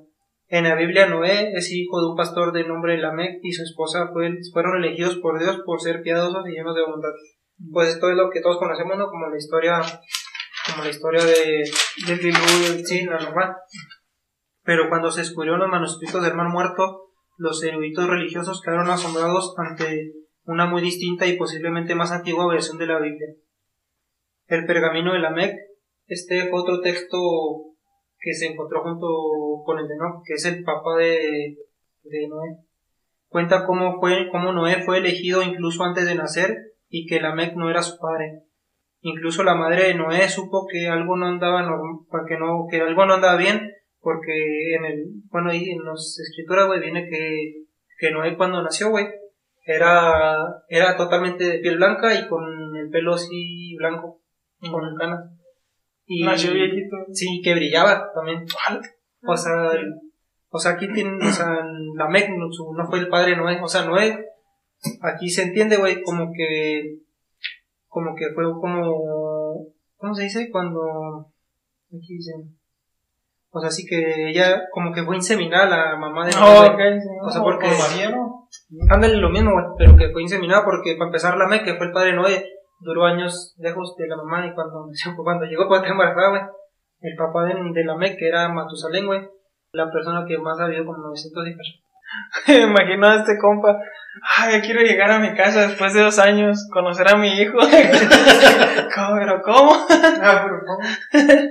En 0.50 0.66
la 0.66 0.76
Biblia, 0.76 1.08
Noé 1.08 1.54
es 1.54 1.72
hijo 1.72 2.00
de 2.02 2.10
un 2.10 2.16
pastor 2.18 2.52
de 2.52 2.68
nombre 2.68 2.98
Lamec 2.98 3.40
y 3.42 3.52
su 3.54 3.64
esposa 3.64 4.10
fue- 4.12 4.38
fueron 4.54 4.84
elegidos 4.84 5.16
por 5.18 5.40
Dios 5.40 5.62
por 5.66 5.82
ser 5.82 6.02
piadosos 6.02 6.46
y 6.48 6.52
llenos 6.52 6.76
de 6.76 6.84
bondad. 6.84 7.10
Pues 7.72 7.90
esto 7.90 8.10
es 8.10 8.16
lo 8.18 8.30
que 8.30 8.42
todos 8.42 8.58
conocemos, 8.58 8.98
¿no? 8.98 9.08
Como 9.08 9.30
la 9.30 9.38
historia, 9.38 9.82
como 10.70 10.84
la 10.84 10.90
historia 10.90 11.24
de, 11.24 11.64
del 12.06 12.18
diluvio, 12.20 12.86
sí, 12.86 13.06
la 13.06 13.18
normal. 13.18 13.56
Pero 14.64 14.90
cuando 14.90 15.10
se 15.10 15.22
descubrieron 15.22 15.60
los 15.62 15.70
manuscritos 15.70 16.22
del 16.22 16.36
Mar 16.36 16.50
Muerto, 16.50 17.12
los 17.38 17.64
eruditos 17.64 18.08
religiosos 18.08 18.62
quedaron 18.62 18.90
asombrados 18.90 19.56
ante 19.58 20.12
una 20.46 20.66
muy 20.66 20.82
distinta 20.82 21.28
y 21.28 21.38
posiblemente 21.38 21.96
más 21.96 22.12
antigua 22.12 22.48
versión 22.48 22.78
de 22.78 22.88
la 22.88 23.00
Biblia. 23.00 23.28
El 24.48 24.66
pergamino 24.66 25.14
de 25.14 25.20
Lamec, 25.20 25.56
este 26.08 26.50
fue 26.50 26.60
otro 26.60 26.82
texto 26.82 27.18
que 28.20 28.34
se 28.34 28.48
encontró 28.48 28.84
junto 28.84 29.64
con 29.66 29.80
el 29.80 29.88
de 29.88 29.96
Enoch, 29.96 30.24
que 30.26 30.34
es 30.34 30.46
el 30.46 30.64
papá 30.64 30.98
de, 30.98 31.56
Noé. 32.30 32.58
Cuenta 33.30 33.66
cómo 33.66 34.00
fue, 34.00 34.28
cómo 34.30 34.52
Noé 34.52 34.84
fue 34.84 34.98
elegido 34.98 35.42
incluso 35.42 35.84
antes 35.84 36.06
de 36.06 36.16
nacer 36.16 36.74
y 36.90 37.06
que 37.06 37.22
Lamec 37.22 37.56
no 37.56 37.70
era 37.70 37.82
su 37.82 37.98
padre. 37.98 38.44
Incluso 39.02 39.44
la 39.44 39.56
madre 39.56 39.88
de 39.88 39.94
Noé 39.96 40.28
supo 40.28 40.68
que 40.68 40.88
algo 40.88 41.18
no 41.18 41.28
andaba 41.28 41.66
que 42.28 42.38
no, 42.38 42.68
que 42.70 42.82
algo 42.82 43.06
no 43.06 43.16
andaba 43.16 43.38
bien, 43.38 43.72
porque 44.00 44.76
en 44.76 44.86
el, 44.86 45.06
bueno, 45.32 45.50
ahí 45.50 45.70
en 45.70 45.84
las 45.84 46.20
escrituras, 46.20 46.68
güey, 46.68 46.82
viene 46.82 47.08
que, 47.10 47.64
que 47.98 48.12
Noé 48.12 48.36
cuando 48.38 48.62
nació, 48.62 48.90
güey, 48.90 49.08
era, 49.64 50.64
era 50.70 50.96
totalmente 50.98 51.44
de 51.44 51.60
piel 51.60 51.78
blanca 51.78 52.14
y 52.16 52.28
con 52.28 52.76
el 52.76 52.90
pelo 52.90 53.14
así 53.14 53.76
blanco, 53.78 54.22
con 54.72 54.96
canas. 54.98 55.30
Y, 56.06 56.24
Nació 56.24 56.54
viejito. 56.54 56.98
Sí, 57.14 57.42
que 57.44 57.54
brillaba 57.56 58.12
también. 58.14 58.46
O 59.26 59.38
sea, 59.38 59.72
el- 59.74 59.94
o 60.50 60.60
sea, 60.60 60.72
aquí 60.74 60.92
tienen, 60.92 61.22
o 61.22 61.32
sea, 61.32 61.48
la 61.96 62.08
Mec 62.10 62.30
no, 62.30 62.50
fue 62.88 63.00
el 63.00 63.08
padre 63.08 63.38
Noé, 63.38 63.60
o 63.62 63.68
sea, 63.70 63.86
Noé, 63.86 64.26
aquí 65.02 65.30
se 65.30 65.44
entiende, 65.44 65.78
güey, 65.78 66.02
como 66.02 66.34
que, 66.34 66.98
como 67.88 68.14
que 68.16 68.26
fue 68.36 68.44
como, 68.60 69.68
¿cómo 69.96 70.14
se 70.14 70.24
dice? 70.24 70.50
Cuando, 70.52 71.28
aquí 71.88 72.16
dice, 72.16 72.34
o 73.52 73.62
sea, 73.62 73.70
sí 73.70 73.86
que 73.86 74.30
ella, 74.30 74.64
como 74.72 74.92
que 74.92 75.04
fue 75.04 75.16
inseminada 75.16 75.70
la 75.70 75.96
mamá 75.96 76.26
de 76.26 76.34
Noé, 76.34 76.44
Oh, 76.44 76.58
güey. 76.58 76.70
ok, 76.96 77.02
sí. 77.02 77.10
O 77.24 77.30
sea, 77.30 77.42
porque, 77.42 77.68
Por 77.68 77.78
María, 77.78 78.10
¿no? 78.10 78.31
Ándale 78.90 79.18
lo 79.18 79.30
mismo, 79.30 79.52
güey, 79.54 79.66
pero 79.78 79.98
que 79.98 80.12
fue 80.12 80.22
inseminada 80.22 80.64
porque, 80.64 80.96
para 80.96 81.08
empezar, 81.08 81.38
la 81.38 81.48
Mec, 81.48 81.64
que 81.64 81.76
fue 81.76 81.88
el 81.88 81.94
padre 81.94 82.14
Noé, 82.14 82.46
duró 82.80 83.06
años 83.06 83.56
lejos 83.58 83.96
de 83.98 84.08
la 84.08 84.18
mamá 84.18 84.46
y 84.48 84.54
cuando, 84.54 84.88
cuando 85.24 85.46
llegó, 85.46 85.68
pues, 85.68 85.82
estar 85.82 85.92
embarazada, 85.92 86.30
güey, 86.30 86.42
el 87.02 87.16
papá 87.18 87.46
de, 87.46 87.56
de 87.74 87.86
la 87.86 87.96
Mec, 87.96 88.18
que 88.18 88.28
era 88.28 88.50
Matusalén, 88.50 89.06
güey, 89.06 89.22
la 89.74 89.92
persona 89.92 90.26
que 90.28 90.38
más 90.38 90.60
ha 90.60 90.68
vivido 90.68 90.86
como 90.86 91.00
900 91.00 91.48
hijos. 91.48 91.82
Me 92.48 92.62
imagino 92.64 93.08
a 93.08 93.16
este 93.16 93.38
compa. 93.40 93.80
Ay, 94.38 94.54
ya 94.54 94.62
quiero 94.62 94.82
llegar 94.82 95.10
a 95.10 95.20
mi 95.20 95.34
casa 95.34 95.68
después 95.68 95.94
de 95.94 96.02
dos 96.02 96.20
años, 96.20 96.68
conocer 96.72 97.08
a 97.08 97.16
mi 97.16 97.30
hijo. 97.30 97.58
¿Cómo, 98.96 99.16
pero 99.18 99.42
cómo? 99.42 99.72
Ah, 100.22 100.44
pero 100.44 100.60
¿cómo? 100.66 101.50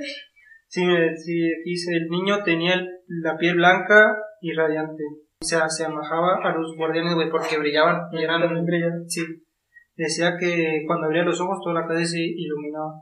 Sí, 0.69 0.83
sí, 1.17 1.41
dice, 1.65 1.97
el 1.97 2.09
niño 2.09 2.45
tenía 2.45 2.81
la 3.09 3.37
piel 3.39 3.57
blanca 3.57 4.17
y 4.41 4.53
radiante. 4.53 5.03
O 5.43 5.47
sea, 5.47 5.71
se 5.71 5.87
amajaba 5.87 6.37
a 6.45 6.55
los 6.55 6.77
guardianes, 6.77 7.15
güey, 7.15 7.31
porque 7.31 7.57
brillaban 7.57 8.09
y 8.13 8.23
eran... 8.23 8.43
Sí. 9.09 9.23
Decía 9.97 10.37
que 10.39 10.85
cuando 10.87 11.07
abría 11.07 11.23
los 11.23 11.41
ojos 11.41 11.61
toda 11.65 11.81
la 11.81 11.87
calle 11.89 12.05
se 12.05 12.21
iluminaba. 12.21 12.93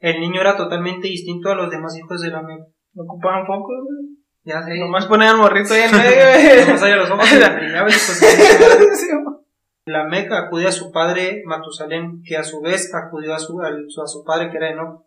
El 0.00 0.20
niño 0.20 0.40
era 0.40 0.56
totalmente 0.56 1.06
distinto 1.06 1.50
a 1.50 1.54
los 1.54 1.70
demás 1.70 1.96
hijos 1.96 2.20
de 2.20 2.30
la 2.30 2.42
Mec. 2.42 2.60
No 2.94 3.04
ocupaban 3.04 3.46
focos, 3.46 3.84
güey. 3.84 4.18
Ya 4.42 4.62
sé. 4.62 4.78
Nomás 4.78 5.06
ponían 5.06 5.38
morrito 5.38 5.74
ahí 5.74 5.82
en 5.82 5.92
medio, 5.92 6.66
Nomás 6.66 6.82
abría 6.82 6.96
los 6.96 7.10
ojos 7.10 7.32
y 7.32 7.36
brillaba 7.36 7.88
y 7.88 7.92
pues... 7.92 9.10
La 9.86 10.04
Meca 10.04 10.46
acude 10.46 10.66
a 10.66 10.72
su 10.72 10.90
padre 10.90 11.42
Matusalén, 11.44 12.22
que 12.24 12.36
a 12.36 12.42
su 12.42 12.62
vez 12.62 12.92
acudió 12.94 13.34
a 13.34 13.38
su, 13.38 13.60
a 13.60 14.06
su 14.06 14.24
padre 14.24 14.50
que 14.50 14.56
era 14.56 14.70
Enoch. 14.70 15.04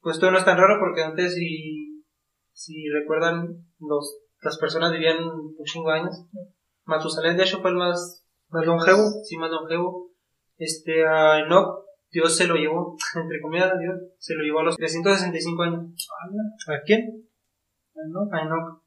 Pues 0.00 0.16
esto 0.16 0.30
no 0.30 0.38
es 0.38 0.44
tan 0.44 0.58
raro 0.58 0.78
porque 0.80 1.02
antes, 1.02 1.34
si, 1.34 2.02
si 2.52 2.88
recuerdan, 2.88 3.66
los, 3.78 4.25
las 4.46 4.58
personas 4.58 4.92
vivían 4.92 5.18
un 5.24 5.64
chingo 5.64 5.90
de 5.90 5.98
años. 5.98 6.24
Matusalén, 6.84 7.36
de 7.36 7.42
hecho, 7.42 7.60
fue 7.60 7.70
el 7.70 7.76
más, 7.76 8.24
más 8.48 8.64
longevo. 8.64 9.02
Sí, 9.24 9.36
más 9.36 9.50
longevo. 9.50 10.12
Este, 10.56 11.04
a 11.04 11.40
Enoch, 11.40 11.84
Dios 12.10 12.36
se 12.36 12.46
lo 12.46 12.54
llevó, 12.54 12.96
entre 13.16 13.40
comillas, 13.42 13.72
Dios 13.78 13.96
se 14.18 14.34
lo 14.34 14.44
llevó 14.44 14.60
a 14.60 14.64
los 14.64 14.76
365 14.76 15.62
años. 15.62 16.08
¿A 16.68 16.80
quién? 16.84 17.28
¿No? 18.08 18.20
A 18.32 18.42
Enoch. 18.42 18.82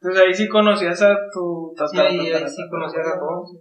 Entonces 0.00 0.22
ahí 0.26 0.34
sí 0.34 0.48
conocías 0.48 1.00
a 1.00 1.16
tu 1.32 1.72
Sí, 1.74 1.78
tatara, 1.78 2.10
ahí, 2.10 2.18
ahí 2.18 2.32
tatara, 2.32 2.50
sí 2.50 2.62
conocías 2.70 3.06
a 3.06 3.18
todos. 3.18 3.56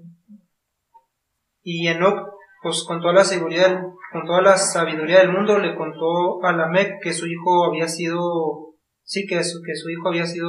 Y 1.64 1.88
Enoch, 1.88 2.30
pues 2.62 2.84
con 2.84 3.00
toda 3.00 3.14
la 3.14 3.24
seguridad, 3.24 3.82
con 4.12 4.26
toda 4.26 4.42
la 4.42 4.58
sabiduría 4.58 5.20
del 5.20 5.32
mundo, 5.32 5.58
le 5.60 5.76
contó 5.78 6.44
a 6.44 6.52
Lamec 6.52 7.02
que 7.02 7.14
su 7.14 7.26
hijo 7.26 7.66
había 7.66 7.88
sido, 7.88 8.71
sí, 9.12 9.28
que 9.28 9.44
su, 9.44 9.62
que 9.62 9.76
su 9.76 9.90
hijo 9.90 10.08
había 10.08 10.26
sido 10.26 10.48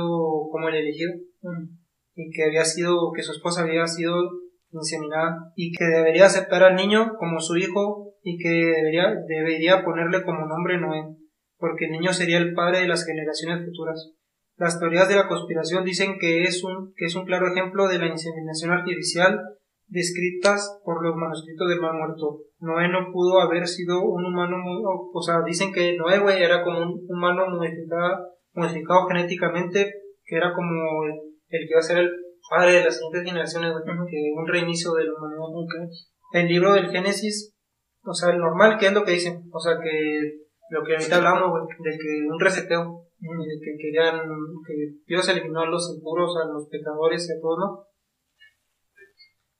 como 0.53 0.69
el 0.69 0.77
elegido, 0.77 1.13
y 2.15 2.31
que 2.31 2.45
había 2.45 2.65
sido, 2.65 3.11
que 3.13 3.23
su 3.23 3.33
esposa 3.33 3.63
había 3.63 3.85
sido 3.89 4.15
inseminada, 4.71 5.53
y 5.57 5.73
que 5.73 5.85
debería 5.85 6.27
aceptar 6.27 6.63
al 6.63 6.77
niño 6.77 7.15
como 7.19 7.41
su 7.41 7.57
hijo, 7.57 8.15
y 8.23 8.39
que 8.39 8.49
debería, 8.49 9.15
debería 9.27 9.85
ponerle 9.85 10.23
como 10.23 10.47
nombre 10.47 10.81
Noé, 10.81 11.03
porque 11.59 11.87
el 11.87 11.91
niño 11.91 12.13
sería 12.13 12.39
el 12.39 12.55
padre 12.55 12.83
de 12.83 12.89
las 12.89 13.05
generaciones 13.05 13.67
futuras. 13.67 14.13
Las 14.57 14.79
teorías 14.79 15.09
de 15.09 15.17
la 15.17 15.27
conspiración 15.27 15.85
dicen 15.85 16.19
que 16.21 16.45
es 16.45 16.63
un, 16.63 16.95
que 16.97 17.07
es 17.07 17.17
un 17.17 17.25
claro 17.25 17.49
ejemplo 17.49 17.89
de 17.89 17.99
la 17.99 18.07
inseminación 18.07 18.71
artificial 18.71 19.41
descritas 19.89 20.81
por 20.85 21.05
los 21.05 21.17
manuscritos 21.17 21.69
del 21.69 21.81
Mar 21.81 21.95
Muerto. 21.95 22.43
Noé 22.61 22.89
no 22.89 23.11
pudo 23.13 23.41
haber 23.41 23.67
sido 23.67 24.03
un 24.03 24.25
humano, 24.25 24.57
o 25.13 25.21
sea, 25.21 25.43
dicen 25.45 25.73
que 25.73 25.97
Noé, 25.97 26.21
güey, 26.21 26.41
era 26.41 26.63
como 26.63 26.79
un 26.79 27.05
humano 27.09 27.49
modificado, 27.51 28.33
modificado 28.55 29.07
genéticamente, 29.09 29.93
que 30.25 30.37
era 30.37 30.53
como 30.55 31.05
el, 31.05 31.13
el 31.49 31.67
que 31.67 31.71
iba 31.71 31.81
a 31.81 31.83
ser 31.83 31.99
el 31.99 32.11
padre 32.49 32.73
de 32.73 32.85
las 32.85 32.97
siguientes 32.97 33.25
generaciones, 33.25 33.73
güey, 33.73 33.85
que 34.11 34.33
un 34.37 34.47
reinicio 34.47 34.93
de 34.93 35.05
la 35.05 35.13
humanidad. 35.13 35.89
El 36.33 36.49
libro 36.49 36.73
del 36.75 36.91
Génesis, 36.91 37.55
o 38.05 38.15
sea, 38.15 38.31
el 38.31 38.39
normal, 38.39 38.79
¿qué 38.79 38.87
es 38.87 38.93
lo 38.93 39.05
que 39.05 39.13
dicen? 39.13 39.43
O 39.53 39.61
sea, 39.61 39.79
que 39.83 40.43
lo 40.71 40.83
que 40.85 40.95
ahorita 40.95 41.17
hablamos, 41.17 41.51
güey, 41.51 41.65
de 41.79 41.99
que 41.99 42.27
un 42.31 42.41
reseteo, 42.41 43.07
y 43.21 43.27
de 43.27 43.61
que 43.63 43.77
querían, 43.79 44.21
que 44.67 44.75
Dios 45.07 45.29
eliminó 45.29 45.61
a 45.61 45.67
los 45.67 45.95
impuros, 45.95 46.35
a 46.43 46.53
los 46.53 46.69
pecadores 46.69 47.29
y 47.29 47.33
a 47.33 47.41
todos, 47.41 47.59
¿no? 47.59 47.87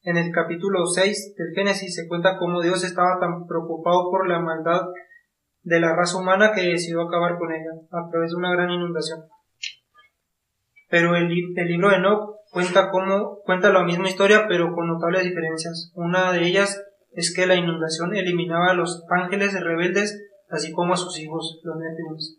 En 0.05 0.17
el 0.17 0.33
capítulo 0.33 0.85
6 0.85 1.35
del 1.37 1.55
Génesis 1.55 1.95
se 1.95 2.09
cuenta 2.09 2.37
cómo 2.37 2.61
Dios 2.61 2.83
estaba 2.83 3.21
tan 3.21 3.47
preocupado 3.47 4.11
por 4.11 4.29
la 4.29 4.41
maldad 4.41 4.83
de 5.63 5.81
la 5.81 5.95
raza 5.95 6.19
humana 6.19 6.53
que 6.53 6.63
decidió 6.63 7.03
acabar 7.03 7.39
con 7.39 7.53
ella 7.53 7.71
a 7.91 8.11
través 8.11 8.31
de 8.31 8.37
una 8.37 8.53
gran 8.53 8.71
inundación. 8.71 9.21
Pero 10.89 11.17
el, 11.17 11.31
el 11.57 11.69
libro 11.69 11.91
de 11.91 11.97
Enoch 11.97 12.37
cuenta 12.51 12.91
cómo, 12.91 13.41
cuenta 13.45 13.73
la 13.73 13.85
misma 13.85 14.09
historia 14.09 14.47
pero 14.49 14.75
con 14.75 14.89
notables 14.89 15.25
diferencias. 15.25 15.93
Una 15.95 16.33
de 16.33 16.47
ellas 16.47 16.83
es 17.13 17.35
que 17.35 17.47
la 17.47 17.55
inundación 17.55 18.15
eliminaba 18.15 18.71
a 18.71 18.75
los 18.75 19.05
ángeles 19.11 19.59
rebeldes 19.61 20.29
así 20.53 20.71
como 20.73 20.93
a 20.93 20.97
sus 20.97 21.19
hijos, 21.19 21.61
los 21.65 21.77
Néfilis. 21.77 22.39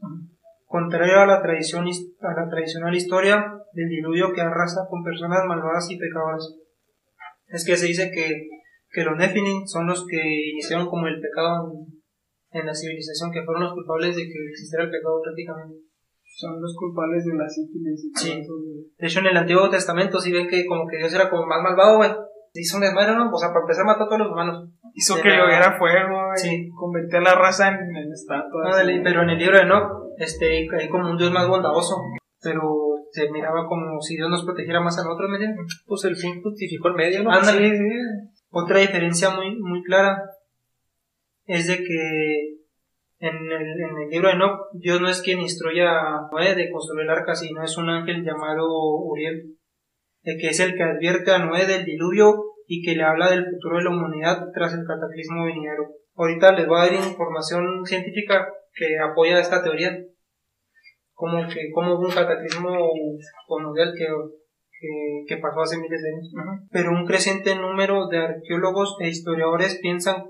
Contrario 0.65 1.19
a 1.19 1.25
la, 1.25 1.41
tradición, 1.41 1.85
a 1.85 2.41
la 2.41 2.49
tradicional 2.49 2.95
historia 2.95 3.43
del 3.73 3.89
diluvio 3.89 4.33
que 4.33 4.41
arrasa 4.41 4.87
con 4.89 5.03
personas 5.03 5.41
malvadas 5.47 5.89
y 5.89 5.97
pecadoras. 5.97 6.55
Es 7.47 7.65
que 7.65 7.75
se 7.75 7.87
dice 7.87 8.11
que, 8.11 8.47
que 8.91 9.03
los 9.03 9.17
Nephilim 9.17 9.65
son 9.65 9.87
los 9.87 10.05
que 10.07 10.51
iniciaron 10.51 10.87
como 10.87 11.07
el 11.07 11.19
pecado 11.19 11.73
en 12.53 12.65
la 12.65 12.73
civilización, 12.73 13.31
que 13.31 13.43
fueron 13.43 13.63
los 13.63 13.73
culpables 13.73 14.15
de 14.15 14.23
que 14.23 14.39
existiera 14.49 14.85
el 14.85 14.91
pecado 14.91 15.21
prácticamente. 15.23 15.75
Son 16.35 16.59
los 16.61 16.75
culpables 16.75 17.25
de 17.25 17.35
la 17.35 17.47
sífilis. 17.47 18.05
y 18.05 18.11
todo 18.11 18.23
Sí. 18.23 18.31
eso, 18.41 18.53
güey. 18.57 18.85
De 18.97 19.07
hecho, 19.07 19.19
en 19.19 19.27
el 19.27 19.37
Antiguo 19.37 19.69
Testamento 19.69 20.19
sí 20.19 20.31
ven 20.31 20.47
que 20.47 20.65
como 20.65 20.87
que 20.87 20.97
Dios 20.97 21.13
era 21.13 21.29
como 21.29 21.45
más 21.45 21.61
malvado, 21.61 21.97
güey. 21.97 22.09
Hizo 22.55 22.77
un 22.77 22.83
desmadre, 22.83 23.15
¿no? 23.15 23.29
O 23.31 23.37
sea, 23.37 23.49
para 23.49 23.61
empezar 23.61 23.85
mató 23.85 24.03
a 24.03 24.07
todos 24.07 24.19
los 24.19 24.31
humanos. 24.31 24.69
Hizo 24.93 25.15
De 25.15 25.21
que 25.23 25.29
la- 25.29 25.37
lloviera 25.39 25.77
fuego 25.77 26.17
y 26.35 26.39
Sí. 26.39 26.69
convirtió 26.75 27.17
a 27.19 27.21
la 27.21 27.35
raza 27.35 27.69
en, 27.69 27.95
en 27.95 28.11
estatuas. 28.11 28.77
Ándale, 28.77 29.01
pero 29.03 29.23
en 29.23 29.29
el 29.31 29.39
libro 29.39 29.57
de 29.57 29.63
Enoch, 29.63 29.89
este, 30.17 30.67
hay 30.79 30.89
como 30.89 31.09
un 31.09 31.17
Dios 31.17 31.31
más 31.31 31.47
bondadoso. 31.47 31.97
Pero 32.41 32.61
se 33.11 33.29
miraba 33.31 33.65
como 33.67 33.99
si 34.01 34.15
Dios 34.15 34.29
nos 34.29 34.43
protegiera 34.45 34.81
más 34.81 34.97
a 34.99 35.03
nosotros, 35.03 35.29
¿me 35.29 35.37
entiendes? 35.37 35.83
Pues 35.87 36.03
el 36.05 36.15
fin 36.15 36.41
justificó 36.43 36.89
el 36.89 36.95
medio, 36.95 37.23
¿no? 37.23 37.31
Ándale. 37.31 37.69
Sí, 37.71 37.77
sí. 37.77 38.39
Otra 38.51 38.79
diferencia 38.79 39.29
muy, 39.31 39.55
muy 39.59 39.81
clara 39.83 40.21
es 41.45 41.67
de 41.67 41.77
que 41.77 42.53
en 43.19 43.35
el, 43.51 43.81
en 43.81 43.97
el 44.03 44.09
libro 44.09 44.27
de 44.27 44.35
Enoch, 44.35 44.59
Dios 44.73 44.99
no 44.99 45.09
es 45.09 45.21
quien 45.21 45.39
instruye 45.39 45.81
a 45.81 46.27
Noé 46.31 46.55
de 46.55 46.69
construir 46.69 47.05
el 47.05 47.09
arca, 47.09 47.35
sino 47.35 47.63
es 47.63 47.77
un 47.77 47.89
ángel 47.89 48.23
llamado 48.23 48.67
Uriel, 48.67 49.57
el 50.23 50.37
que 50.39 50.47
es 50.47 50.59
el 50.59 50.75
que 50.75 50.83
advierte 50.83 51.31
a 51.31 51.39
Noé 51.39 51.65
del 51.65 51.85
diluvio 51.85 52.35
y 52.67 52.83
que 52.83 52.95
le 52.95 53.03
habla 53.03 53.29
del 53.29 53.45
futuro 53.45 53.77
de 53.77 53.83
la 53.85 53.89
humanidad 53.91 54.47
tras 54.53 54.73
el 54.73 54.85
cataclismo 54.85 55.45
venidero. 55.45 55.89
Ahorita 56.15 56.51
les 56.51 56.67
voy 56.67 56.79
a 56.79 56.85
dar 56.85 56.93
información 56.93 57.85
científica 57.85 58.47
que 58.73 58.99
apoya 58.99 59.39
esta 59.39 59.63
teoría, 59.63 59.97
como 61.13 61.47
que 61.47 61.71
como 61.73 61.95
hubo 61.95 62.07
un 62.07 62.13
cataclismo 62.13 62.75
mundial 63.47 63.93
que, 63.97 64.07
que 65.27 65.37
pasó 65.37 65.61
hace 65.61 65.77
miles 65.77 66.01
de 66.01 66.09
años. 66.09 66.31
Pero 66.71 66.91
un 66.91 67.05
creciente 67.05 67.55
número 67.55 68.07
de 68.07 68.17
arqueólogos 68.17 68.97
e 68.99 69.09
historiadores 69.09 69.79
piensan 69.81 70.25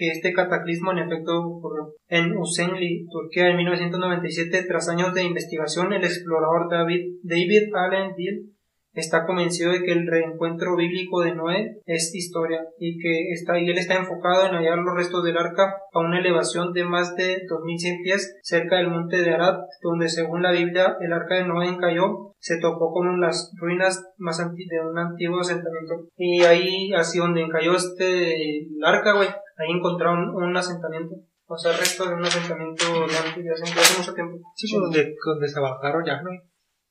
que 0.00 0.08
este 0.08 0.32
cataclismo 0.32 0.92
en 0.92 1.00
efecto 1.00 1.42
ocurrió. 1.42 1.92
En 2.08 2.34
Usenli, 2.34 3.06
Turquía, 3.10 3.48
en 3.50 3.58
1997, 3.58 4.64
tras 4.66 4.88
años 4.88 5.12
de 5.12 5.24
investigación, 5.24 5.92
el 5.92 6.02
explorador 6.02 6.70
David, 6.70 7.18
David 7.22 7.68
Allen 7.74 8.14
Dill 8.16 8.50
está 8.94 9.26
convencido 9.26 9.72
de 9.72 9.82
que 9.82 9.92
el 9.92 10.06
reencuentro 10.06 10.74
bíblico 10.74 11.20
de 11.20 11.34
Noé 11.34 11.80
es 11.84 12.14
historia 12.14 12.64
y 12.78 12.98
que 12.98 13.30
está, 13.32 13.58
y 13.60 13.68
él 13.68 13.76
está 13.76 13.94
enfocado 13.96 14.46
en 14.46 14.54
hallar 14.54 14.78
los 14.78 14.96
restos 14.96 15.22
del 15.22 15.36
arca 15.36 15.76
a 15.92 15.98
una 16.00 16.18
elevación 16.18 16.72
de 16.72 16.84
más 16.84 17.14
de 17.14 17.42
2100 17.46 18.02
pies 18.02 18.38
cerca 18.42 18.78
del 18.78 18.88
monte 18.88 19.22
de 19.22 19.30
Arad, 19.30 19.58
donde 19.82 20.08
según 20.08 20.42
la 20.42 20.52
Biblia 20.52 20.96
el 21.00 21.12
arca 21.12 21.36
de 21.36 21.44
Noé 21.44 21.68
encalló, 21.68 22.29
se 22.40 22.58
topó 22.58 22.90
con 22.92 23.20
las 23.20 23.52
ruinas 23.58 24.02
más 24.16 24.38
de 24.38 24.80
un 24.80 24.98
antiguo 24.98 25.40
asentamiento 25.40 26.08
y 26.16 26.42
ahí 26.42 26.92
así 26.94 27.18
donde 27.18 27.42
encalló 27.42 27.76
este 27.76 28.60
el 28.60 28.84
arca, 28.84 29.14
güey, 29.14 29.28
ahí 29.28 29.70
encontraron 29.76 30.34
un 30.34 30.56
asentamiento. 30.56 31.16
O 31.46 31.58
sea, 31.58 31.76
resto 31.76 32.08
de 32.08 32.14
un 32.14 32.24
asentamiento 32.24 32.84
de 32.84 33.16
antes, 33.16 33.44
de 33.44 33.50
hace, 33.50 33.98
mucho 33.98 34.14
tiempo. 34.14 34.38
Sí, 34.54 34.68
pues, 34.72 34.82
donde, 34.82 35.16
donde 35.24 35.48
se 35.48 35.60
bajaron 35.60 36.04
ya, 36.06 36.22
¿no? 36.22 36.30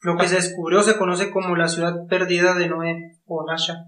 Lo 0.02 0.18
que 0.18 0.28
se 0.28 0.36
descubrió 0.36 0.82
se 0.82 0.98
conoce 0.98 1.32
como 1.32 1.56
la 1.56 1.68
ciudad 1.68 1.96
perdida 2.10 2.54
de 2.56 2.68
Noé, 2.68 3.18
o 3.26 3.46
Nasha, 3.48 3.86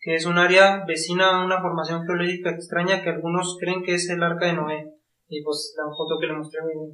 que 0.00 0.14
es 0.14 0.24
un 0.24 0.38
área 0.38 0.84
vecina 0.86 1.30
a 1.30 1.44
una 1.44 1.60
formación 1.60 2.06
geológica 2.06 2.50
extraña 2.50 3.02
que 3.02 3.10
algunos 3.10 3.56
creen 3.60 3.82
que 3.82 3.94
es 3.94 4.08
el 4.08 4.22
arca 4.22 4.46
de 4.46 4.54
Noé. 4.54 4.92
Y 5.28 5.42
pues 5.42 5.74
la 5.76 5.84
foto 5.90 6.18
que 6.20 6.28
le 6.28 6.34
mostré. 6.34 6.60
güey. 6.62 6.92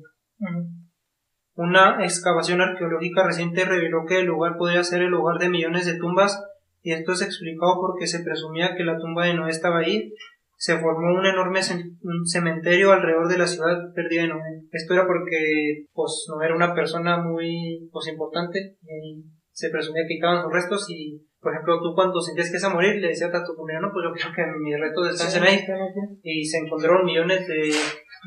Una 1.54 2.02
excavación 2.02 2.60
arqueológica 2.60 3.26
reciente 3.26 3.64
reveló 3.64 4.04
que 4.06 4.20
el 4.20 4.26
lugar 4.26 4.56
podría 4.56 4.84
ser 4.84 5.02
el 5.02 5.14
hogar 5.14 5.38
de 5.38 5.50
millones 5.50 5.86
de 5.86 5.98
tumbas, 5.98 6.42
y 6.82 6.92
esto 6.92 7.12
es 7.12 7.22
explicado 7.22 7.80
porque 7.80 8.06
se 8.06 8.24
presumía 8.24 8.74
que 8.74 8.84
la 8.84 8.98
tumba 8.98 9.26
de 9.26 9.34
Noé 9.34 9.50
estaba 9.50 9.78
ahí. 9.78 10.12
Se 10.56 10.78
formó 10.78 11.14
un 11.14 11.26
enorme 11.26 11.60
un 12.02 12.26
cementerio 12.26 12.92
alrededor 12.92 13.28
de 13.28 13.38
la 13.38 13.46
ciudad 13.46 13.92
perdida 13.94 14.22
de 14.22 14.28
Noé. 14.28 14.62
Esto 14.70 14.94
era 14.94 15.06
porque 15.06 15.86
pues 15.92 16.26
Noé 16.28 16.46
era 16.46 16.56
una 16.56 16.74
persona 16.74 17.18
muy 17.18 17.88
pues 17.92 18.08
importante 18.08 18.76
y 18.82 19.24
se 19.52 19.70
presumía 19.70 20.02
que 20.08 20.14
quitaban 20.14 20.42
sus 20.42 20.52
restos 20.52 20.86
y 20.88 21.20
por 21.40 21.52
ejemplo 21.52 21.80
tú 21.80 21.94
cuando 21.94 22.20
sentías 22.20 22.48
que 22.48 22.56
ibas 22.56 22.64
a 22.64 22.74
morir 22.74 22.94
le 23.00 23.08
decías 23.08 23.34
a 23.34 23.44
tu 23.44 23.54
familia 23.54 23.80
no 23.80 23.92
pues 23.92 24.06
yo 24.06 24.12
quiero 24.14 24.32
que 24.34 24.58
mis 24.60 24.80
restos 24.80 25.08
descansen 25.08 25.42
ahí 25.42 25.60
y 26.22 26.44
se 26.44 26.58
encontraron 26.58 27.04
millones 27.04 27.46
de, 27.46 27.74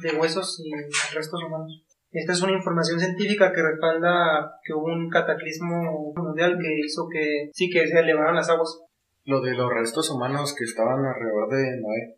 de 0.04 0.18
huesos 0.18 0.62
y 0.64 0.72
restos 1.16 1.44
humanos. 1.44 1.85
Esta 2.18 2.32
es 2.32 2.42
una 2.42 2.54
información 2.54 2.98
científica 3.00 3.52
que 3.52 3.62
respalda 3.62 4.58
que 4.64 4.74
hubo 4.74 4.86
un 4.86 5.10
cataclismo 5.10 6.14
mundial 6.16 6.58
que 6.62 6.80
hizo 6.86 7.08
que 7.12 7.50
sí 7.52 7.70
que 7.70 7.86
se 7.86 8.00
elevaran 8.00 8.36
las 8.36 8.50
aguas. 8.50 8.82
Lo 9.26 9.42
de 9.42 9.54
los 9.54 9.70
restos 9.70 10.10
humanos 10.12 10.56
que 10.58 10.64
estaban 10.64 11.04
alrededor 11.04 11.50
de 11.50 11.82
Noé. 11.82 12.16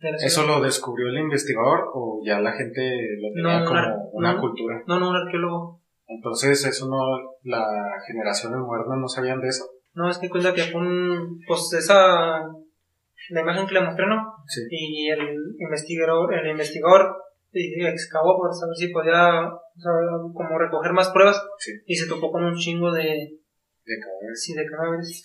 De 0.00 0.10
la 0.12 0.16
¿eso 0.18 0.42
ciudad. 0.42 0.58
lo 0.58 0.64
descubrió 0.64 1.08
el 1.08 1.18
investigador 1.18 1.90
o 1.94 2.20
ya 2.24 2.38
la 2.40 2.52
gente 2.52 2.80
lo 3.20 3.32
tenía 3.34 3.60
No, 3.60 3.66
como 3.66 3.80
no, 3.80 3.96
una 4.12 4.34
no. 4.34 4.40
cultura? 4.40 4.82
No, 4.86 5.00
no, 5.00 5.08
un 5.10 5.16
arqueólogo. 5.16 5.80
Entonces, 6.06 6.64
eso 6.66 6.88
no, 6.88 6.98
la 7.42 7.64
generación 8.06 8.52
moderna 8.60 8.96
no 8.96 9.08
sabían 9.08 9.40
de 9.40 9.48
eso. 9.48 9.64
No, 9.94 10.10
es 10.10 10.18
que 10.18 10.28
cuenta 10.28 10.52
que 10.54 10.62
fue 10.62 10.80
un, 10.80 11.40
pues 11.48 11.72
esa, 11.78 12.40
la 13.30 13.40
imagen 13.40 13.66
que 13.66 13.74
le 13.74 13.80
mostré, 13.84 14.06
¿no? 14.06 14.16
Sí. 14.46 14.60
Y 14.70 15.08
el 15.08 15.20
investigador, 15.58 16.34
el 16.34 16.50
investigador 16.50 17.16
eh, 17.54 17.88
excavó 17.88 18.36
por 18.36 18.54
saber 18.54 18.76
si 18.76 18.88
podía, 18.88 19.46
o 19.46 19.80
sea, 19.80 19.92
como 20.32 20.58
recoger 20.58 20.92
más 20.92 21.10
pruebas. 21.10 21.42
Sí. 21.58 21.72
Y 21.86 21.96
se 21.96 22.08
topó 22.08 22.30
con 22.30 22.44
un 22.44 22.56
chingo 22.56 22.92
de, 22.92 23.02
De 23.02 23.98
cadáveres. 24.00 24.42
sí, 24.42 24.54
de 24.54 24.66
cadáveres. 24.66 25.22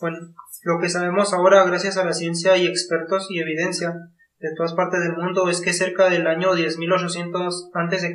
Bueno, 0.00 0.18
lo 0.64 0.78
que 0.80 0.88
sabemos 0.88 1.32
ahora 1.32 1.64
gracias 1.64 1.96
a 1.96 2.04
la 2.04 2.12
ciencia 2.12 2.56
y 2.56 2.66
expertos 2.66 3.28
y 3.30 3.40
evidencia 3.40 3.94
de 4.38 4.54
todas 4.54 4.74
partes 4.74 5.00
del 5.00 5.16
mundo 5.16 5.48
es 5.48 5.60
que 5.60 5.72
cerca 5.72 6.10
del 6.10 6.26
año 6.26 6.54
10.800 6.54 7.70
a.C. 7.72 8.14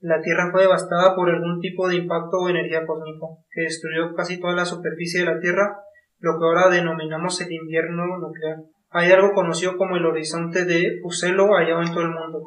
la 0.00 0.22
Tierra 0.22 0.50
fue 0.50 0.62
devastada 0.62 1.14
por 1.14 1.28
algún 1.28 1.60
tipo 1.60 1.88
de 1.88 1.96
impacto 1.96 2.38
o 2.38 2.48
energía 2.48 2.86
cósmico 2.86 3.44
que 3.50 3.62
destruyó 3.62 4.14
casi 4.14 4.40
toda 4.40 4.54
la 4.54 4.64
superficie 4.64 5.20
de 5.20 5.26
la 5.26 5.40
Tierra, 5.40 5.82
lo 6.18 6.38
que 6.38 6.44
ahora 6.44 6.70
denominamos 6.70 7.40
el 7.42 7.52
invierno 7.52 8.06
nuclear. 8.18 8.58
Hay 8.90 9.12
algo 9.12 9.32
conocido 9.34 9.76
como 9.76 9.96
el 9.96 10.04
horizonte 10.04 10.64
de 10.64 11.00
Ucelo 11.04 11.48
hallado 11.54 11.82
en 11.82 11.92
todo 11.92 12.02
el 12.02 12.10
mundo. 12.10 12.42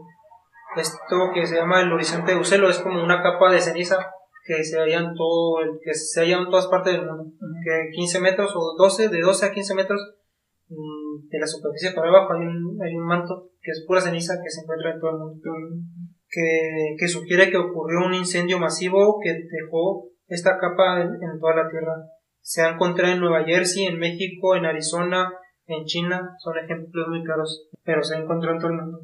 Esto 0.75 1.31
que 1.33 1.45
se 1.45 1.55
llama 1.55 1.81
el 1.81 1.91
horizonte 1.91 2.33
de 2.33 2.39
Ucelo 2.39 2.69
es 2.69 2.79
como 2.79 3.01
una 3.01 3.21
capa 3.21 3.51
de 3.51 3.61
ceniza 3.61 3.97
que 4.45 4.61
se 4.63 4.77
halla 4.77 4.99
en 4.99 5.13
todo 5.15 5.55
que 5.81 5.93
se 5.93 6.19
halla 6.19 6.39
en 6.39 6.49
todas 6.49 6.67
partes 6.67 6.93
del 6.93 7.05
mundo. 7.05 7.31
Que 7.63 7.91
15 7.95 8.19
metros 8.19 8.51
o 8.55 8.75
12, 8.77 9.07
de 9.07 9.21
12 9.21 9.45
a 9.45 9.51
15 9.51 9.75
metros 9.75 10.15
mm, 10.67 11.29
de 11.29 11.39
la 11.39 11.47
superficie 11.47 11.91
para 11.93 12.09
abajo 12.09 12.33
hay 12.33 12.45
un, 12.45 12.77
hay 12.81 12.93
un 12.93 13.05
manto 13.05 13.49
que 13.61 13.71
es 13.71 13.85
pura 13.87 14.01
ceniza 14.01 14.33
que 14.43 14.49
se 14.49 14.61
encuentra 14.61 14.91
en 14.91 14.99
todo 14.99 15.11
el 15.11 15.17
mundo. 15.17 15.41
Que, 16.29 17.07
sugiere 17.07 17.51
que 17.51 17.57
ocurrió 17.57 18.05
un 18.05 18.15
incendio 18.15 18.59
masivo 18.59 19.19
que 19.23 19.31
dejó 19.33 20.09
esta 20.27 20.57
capa 20.57 21.01
en 21.01 21.39
toda 21.39 21.55
la 21.55 21.69
Tierra. 21.69 21.93
Se 22.41 22.63
ha 22.63 22.71
encontrado 22.71 23.13
en 23.13 23.19
Nueva 23.19 23.45
Jersey, 23.45 23.85
en 23.85 23.99
México, 23.99 24.55
en 24.55 24.65
Arizona, 24.65 25.31
en 25.67 25.85
China, 25.85 26.35
son 26.39 26.57
ejemplos 26.57 27.07
muy 27.09 27.23
claros, 27.23 27.67
pero 27.83 28.03
se 28.03 28.15
encontró 28.17 28.51
en 28.53 28.59
todo 28.59 28.71
el 28.71 28.77
mundo. 28.77 28.99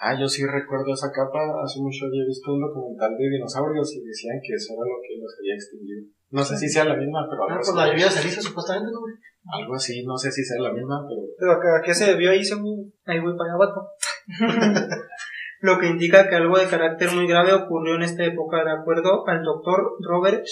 Ah, 0.00 0.14
yo 0.18 0.28
sí 0.28 0.46
recuerdo 0.46 0.94
esa 0.94 1.10
capa. 1.10 1.40
Hace 1.64 1.80
mucho 1.80 2.06
había 2.06 2.24
visto 2.24 2.52
un 2.52 2.60
documental 2.60 3.16
de 3.18 3.28
dinosaurios 3.30 3.92
y 3.96 4.04
decían 4.06 4.38
que 4.40 4.54
eso 4.54 4.74
era 4.74 4.86
lo 4.86 4.98
que 5.02 5.20
los 5.20 5.34
había 5.38 5.54
extinguido. 5.54 6.06
No 6.30 6.44
sé 6.44 6.56
si 6.56 6.68
sea 6.68 6.84
la 6.84 6.94
misma, 6.94 7.26
pero 7.28 7.42
Ah, 7.42 7.46
algo, 7.50 7.56
pues 7.58 7.68
así, 7.68 7.78
la 7.78 7.86
lluvia 7.90 8.10
ceniza 8.10 8.40
supuestamente, 8.42 8.92
¿no, 8.92 9.00
algo 9.58 9.74
así. 9.74 10.04
No 10.04 10.16
sé 10.16 10.30
si 10.30 10.44
sea 10.44 10.60
la 10.62 10.72
misma, 10.72 11.04
pero 11.08 11.22
Pero 11.38 11.52
¿a 11.76 11.82
qué 11.82 11.94
se 11.94 12.06
debió 12.12 12.30
ahí? 12.30 12.44
según- 12.44 12.92
Ahí 13.06 13.18
voy 13.18 13.34
para 13.36 13.50
allá, 13.50 13.58
vato. 13.58 13.88
Lo 15.60 15.78
que 15.80 15.88
indica 15.88 16.28
que 16.28 16.36
algo 16.36 16.56
de 16.56 16.68
carácter 16.68 17.10
muy 17.12 17.26
grave 17.26 17.52
ocurrió 17.52 17.96
en 17.96 18.02
esta 18.02 18.24
época, 18.24 18.62
de 18.62 18.70
acuerdo 18.70 19.26
al 19.26 19.42
doctor 19.42 19.96
Robert 20.00 20.44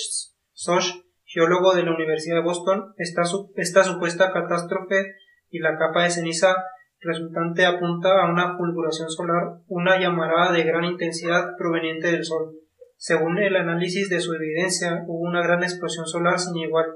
Sosh, 0.53 0.91
geólogo 1.25 1.75
de 1.75 1.85
la 1.85 1.95
Universidad 1.95 2.37
de 2.39 2.43
Boston. 2.43 2.93
Esta, 2.97 3.25
su- 3.25 3.53
esta 3.57 3.85
supuesta 3.85 4.33
catástrofe 4.33 5.15
y 5.51 5.59
la 5.59 5.77
capa 5.79 6.05
de 6.05 6.11
ceniza 6.11 6.55
resultante 7.01 7.65
apunta 7.67 8.09
a 8.23 8.31
una 8.31 8.57
fulguración 8.57 9.09
solar, 9.11 9.59
una 9.69 10.01
llamarada 10.01 10.53
de 10.53 10.65
gran 10.65 10.85
intensidad 10.85 11.57
proveniente 11.57 12.11
del 12.11 12.25
Sol. 12.25 12.55
Según 12.97 13.39
el 13.39 13.57
análisis 13.57 14.09
de 14.09 14.21
su 14.21 14.33
evidencia, 14.35 15.05
hubo 15.07 15.29
una 15.29 15.43
gran 15.43 15.63
explosión 15.63 16.07
solar 16.07 16.39
sin 16.39 16.57
igual. 16.57 16.87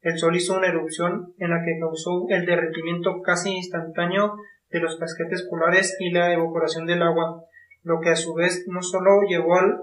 El 0.00 0.16
Sol 0.16 0.36
hizo 0.36 0.56
una 0.56 0.68
erupción 0.68 1.34
en 1.38 1.50
la 1.50 1.62
que 1.64 1.78
causó 1.80 2.26
el 2.28 2.46
derretimiento 2.46 3.20
casi 3.22 3.50
instantáneo 3.50 4.36
de 4.70 4.80
los 4.80 4.96
casquetes 4.98 5.46
polares 5.48 5.96
y 5.98 6.12
la 6.12 6.32
evaporación 6.32 6.86
del 6.86 7.02
agua, 7.02 7.42
lo 7.82 8.00
que 8.00 8.10
a 8.10 8.16
su 8.16 8.34
vez 8.34 8.64
no 8.68 8.82
solo 8.82 9.22
llevó 9.28 9.56
al 9.56 9.78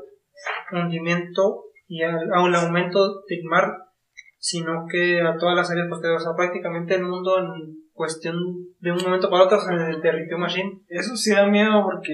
hundimiento 0.72 1.66
y 1.88 2.04
al, 2.04 2.32
aumento 2.34 3.24
del 3.28 3.44
mar, 3.44 3.74
sino 4.38 4.86
que 4.90 5.22
a 5.22 5.38
todas 5.38 5.56
las 5.56 5.72
áreas 5.72 5.90
costeras. 5.90 6.22
O 6.22 6.26
sea, 6.26 6.36
prácticamente 6.36 6.96
el 6.96 7.04
mundo 7.04 7.38
en 7.40 7.85
cuestión 7.96 8.36
de 8.80 8.92
un 8.92 9.02
momento 9.02 9.30
para 9.30 9.46
otro 9.46 9.60
se 9.60 9.74
derritió 10.04 10.38
Machine. 10.38 10.82
Eso 10.90 11.16
sí 11.16 11.32
da 11.34 11.48
miedo 11.48 11.82
porque 11.84 12.14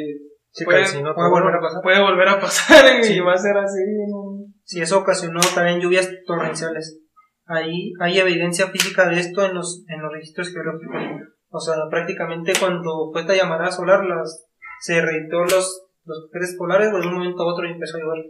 Sí, 0.54 0.66
puede, 0.66 0.84
puede 0.84 1.30
volver 1.30 1.56
a 1.56 1.62
pasar. 1.62 1.82
puede 1.82 2.02
volver 2.02 2.28
a 2.28 2.40
pasar 2.40 2.86
y 3.04 3.20
va 3.22 3.34
a 3.34 3.38
ser 3.38 3.58
así. 3.58 3.80
¿no? 4.10 4.46
Si 4.64 4.82
eso 4.82 5.00
ocasionó 5.00 5.40
también 5.56 5.80
lluvias 5.80 6.10
torrenciales. 6.26 7.00
Ahí 7.46 7.92
hay 8.00 8.20
evidencia 8.20 8.68
física 8.68 9.10
de 9.10 9.20
esto 9.20 9.46
en 9.46 9.56
los, 9.56 9.84
en 9.88 10.02
los 10.02 10.12
registros 10.12 10.54
geológicos. 10.54 11.02
O 11.50 11.60
sea, 11.60 11.76
prácticamente 11.90 12.54
cuando 12.60 13.10
fue 13.12 13.22
esta 13.22 13.36
llamada 13.36 13.72
solar, 13.72 14.06
las, 14.06 14.48
se 14.82 14.96
derritió 14.96 15.40
los, 15.44 15.88
los 16.06 16.30
polares, 16.58 16.90
pues 16.92 17.02
de 17.04 17.10
un 17.10 17.16
momento 17.16 17.44
a 17.44 17.54
otro 17.54 17.66
empezó 17.68 17.98
a 17.98 18.02
llover. 18.02 18.26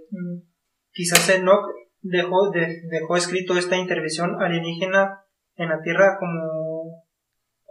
Quizás 0.91 1.29
Enoch 1.29 1.65
dejó, 2.01 2.49
de- 2.51 2.81
dejó 2.89 3.15
escrito 3.17 3.57
esta 3.57 3.77
intervención 3.77 4.41
alienígena 4.41 5.23
en 5.55 5.69
la 5.69 5.81
Tierra 5.81 6.17
como, 6.19 6.81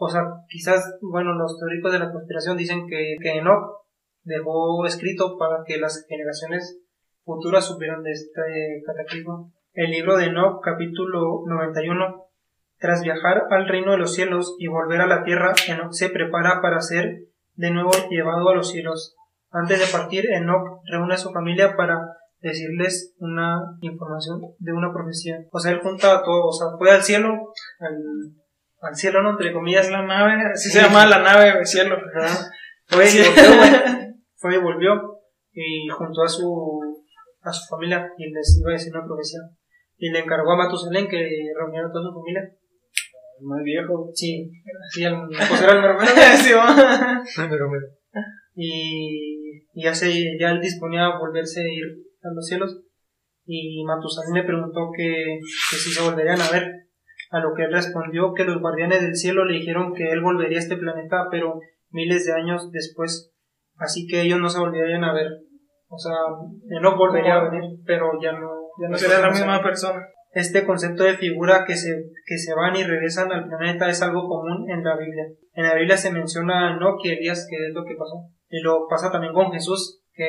o 0.03 0.09
sea, 0.09 0.23
quizás, 0.49 0.97
bueno, 1.03 1.35
los 1.35 1.59
teóricos 1.59 1.93
de 1.93 1.99
la 1.99 2.11
conspiración 2.11 2.57
dicen 2.57 2.87
que, 2.89 3.17
que 3.21 3.39
Enoch 3.39 3.85
dejó 4.23 4.87
escrito 4.87 5.37
para 5.39 5.63
que 5.67 5.79
las 5.79 6.07
generaciones 6.09 6.81
futuras 7.23 7.67
supieran 7.67 8.03
de 8.03 8.13
este 8.13 8.83
cataclismo. 8.87 9.53
El 9.75 9.91
libro 9.91 10.17
de 10.17 10.27
Enoch, 10.27 10.63
capítulo 10.65 11.43
91, 11.47 12.25
tras 12.79 13.03
viajar 13.03 13.43
al 13.51 13.69
reino 13.69 13.93
de 13.93 13.99
los 13.99 14.15
cielos 14.15 14.57
y 14.59 14.69
volver 14.69 15.03
a 15.03 15.07
la 15.07 15.23
tierra, 15.23 15.53
Enoch 15.69 15.93
se 15.93 16.09
prepara 16.09 16.63
para 16.63 16.81
ser 16.81 17.27
de 17.57 17.71
nuevo 17.71 17.91
llevado 18.09 18.49
a 18.49 18.55
los 18.55 18.71
cielos. 18.71 19.17
Antes 19.51 19.81
de 19.81 19.99
partir, 19.99 20.31
Enoch 20.31 20.81
reúne 20.91 21.13
a 21.13 21.19
su 21.19 21.31
familia 21.31 21.77
para 21.77 22.01
decirles 22.41 23.15
una 23.19 23.77
información 23.83 24.41
de 24.59 24.73
una 24.73 24.95
profecía. 24.95 25.45
O 25.53 25.59
sea, 25.59 25.73
él 25.73 25.81
junta 25.81 26.17
a 26.17 26.23
todo, 26.23 26.47
o 26.47 26.53
sea, 26.53 26.69
fue 26.79 26.91
al 26.91 27.03
cielo, 27.03 27.53
al, 27.81 27.97
al 28.81 28.95
cielo, 28.95 29.23
¿no? 29.23 29.31
Entre 29.31 29.53
comillas. 29.53 29.91
La 29.91 30.03
nave, 30.03 30.33
así 30.53 30.71
se 30.71 30.81
llama 30.81 31.07
la 31.07 31.23
nave 31.23 31.53
del 31.53 31.67
cielo. 31.67 31.97
Fue 32.87 33.09
y 33.09 33.19
volvió, 33.19 33.57
güey. 33.57 33.71
Fue 34.37 34.55
y 34.55 34.59
volvió. 34.59 35.21
Y 35.53 35.89
juntó 35.89 36.23
a 36.23 36.29
su, 36.29 37.05
a 37.43 37.53
su 37.53 37.67
familia 37.69 38.09
y 38.17 38.31
les 38.31 38.59
iba 38.59 38.71
a 38.71 38.73
decir 38.75 38.95
una 38.95 39.05
profecía. 39.05 39.41
Y 39.99 40.11
le 40.11 40.21
encargó 40.21 40.53
a 40.53 40.57
Matusalén 40.57 41.09
que 41.09 41.29
reuniera 41.59 41.89
a 41.89 41.93
toda 41.93 42.09
su 42.09 42.15
familia. 42.15 42.43
Más 43.43 43.63
viejo. 43.63 44.11
Sí, 44.15 44.51
sí, 44.91 45.05
el, 45.05 45.15
pues 45.49 45.63
era 45.63 45.73
el 45.73 45.81
mero 45.81 45.99
mero. 45.99 46.13
Sí, 46.37 46.53
va. 46.53 47.23
y, 48.55 49.59
y 49.73 49.83
ya, 49.83 49.95
se, 49.95 50.39
ya 50.39 50.51
él 50.51 50.61
disponía 50.61 51.07
a 51.07 51.19
volverse 51.19 51.61
a 51.61 51.69
ir 51.69 51.85
a 52.23 52.35
los 52.35 52.47
cielos. 52.47 52.81
Y 53.47 53.83
Matusalén 53.85 54.35
le 54.35 54.45
preguntó 54.45 54.91
que, 54.97 55.39
que 55.71 55.77
si 55.77 55.91
se 55.91 56.03
volverían 56.03 56.41
a 56.41 56.51
ver. 56.51 56.90
A 57.31 57.39
lo 57.39 57.55
que 57.55 57.65
él 57.65 57.73
respondió 57.73 58.35
que 58.35 58.45
los 58.45 58.61
guardianes 58.61 59.03
del 59.03 59.15
cielo 59.15 59.45
le 59.45 59.59
dijeron 59.59 59.95
que 59.95 60.11
él 60.11 60.21
volvería 60.21 60.59
a 60.59 60.61
este 60.61 60.77
planeta, 60.77 61.29
pero 61.31 61.61
miles 61.91 62.27
de 62.27 62.33
años 62.33 62.71
después. 62.73 63.33
Así 63.77 64.07
que 64.07 64.23
ellos 64.23 64.41
no 64.41 64.49
se 64.49 64.59
volverían 64.59 65.05
a 65.05 65.15
ver. 65.15 65.29
O 65.89 65.99
sea, 65.99 66.13
él 66.69 66.83
no 66.83 66.97
volvería 66.97 67.35
a 67.35 67.51
venir, 67.51 67.79
pero 67.87 68.11
ya 68.21 68.33
no, 68.33 68.51
ya 68.81 68.87
no 68.87 68.91
No 68.91 68.97
sería 68.97 69.21
la 69.21 69.31
misma 69.31 69.63
persona. 69.63 70.07
Este 70.33 70.65
concepto 70.65 71.03
de 71.03 71.17
figura 71.17 71.65
que 71.67 71.75
se, 71.75 71.91
que 72.25 72.39
se 72.39 72.55
van 72.55 72.77
y 72.77 72.85
regresan 72.85 73.33
al 73.33 73.49
planeta 73.49 73.89
es 73.89 74.01
algo 74.01 74.29
común 74.29 74.71
en 74.71 74.85
la 74.85 74.97
Biblia. 74.97 75.25
En 75.55 75.65
la 75.65 75.75
Biblia 75.75 75.97
se 75.97 76.13
menciona 76.13 76.69
a 76.69 76.77
Enoch 76.77 77.01
y 77.05 77.11
Elías, 77.11 77.47
que 77.51 77.57
es 77.57 77.75
lo 77.75 77.85
que 77.85 77.97
pasó. 77.97 78.29
Y 78.49 78.61
lo 78.63 78.87
pasa 78.89 79.11
también 79.11 79.33
con 79.33 79.51
Jesús, 79.51 80.01
que 80.13 80.29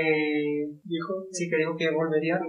dijo, 0.84 1.14
sí 1.32 1.50
que 1.50 1.58
dijo 1.58 1.76
que 1.78 1.92
volvería. 1.92 2.40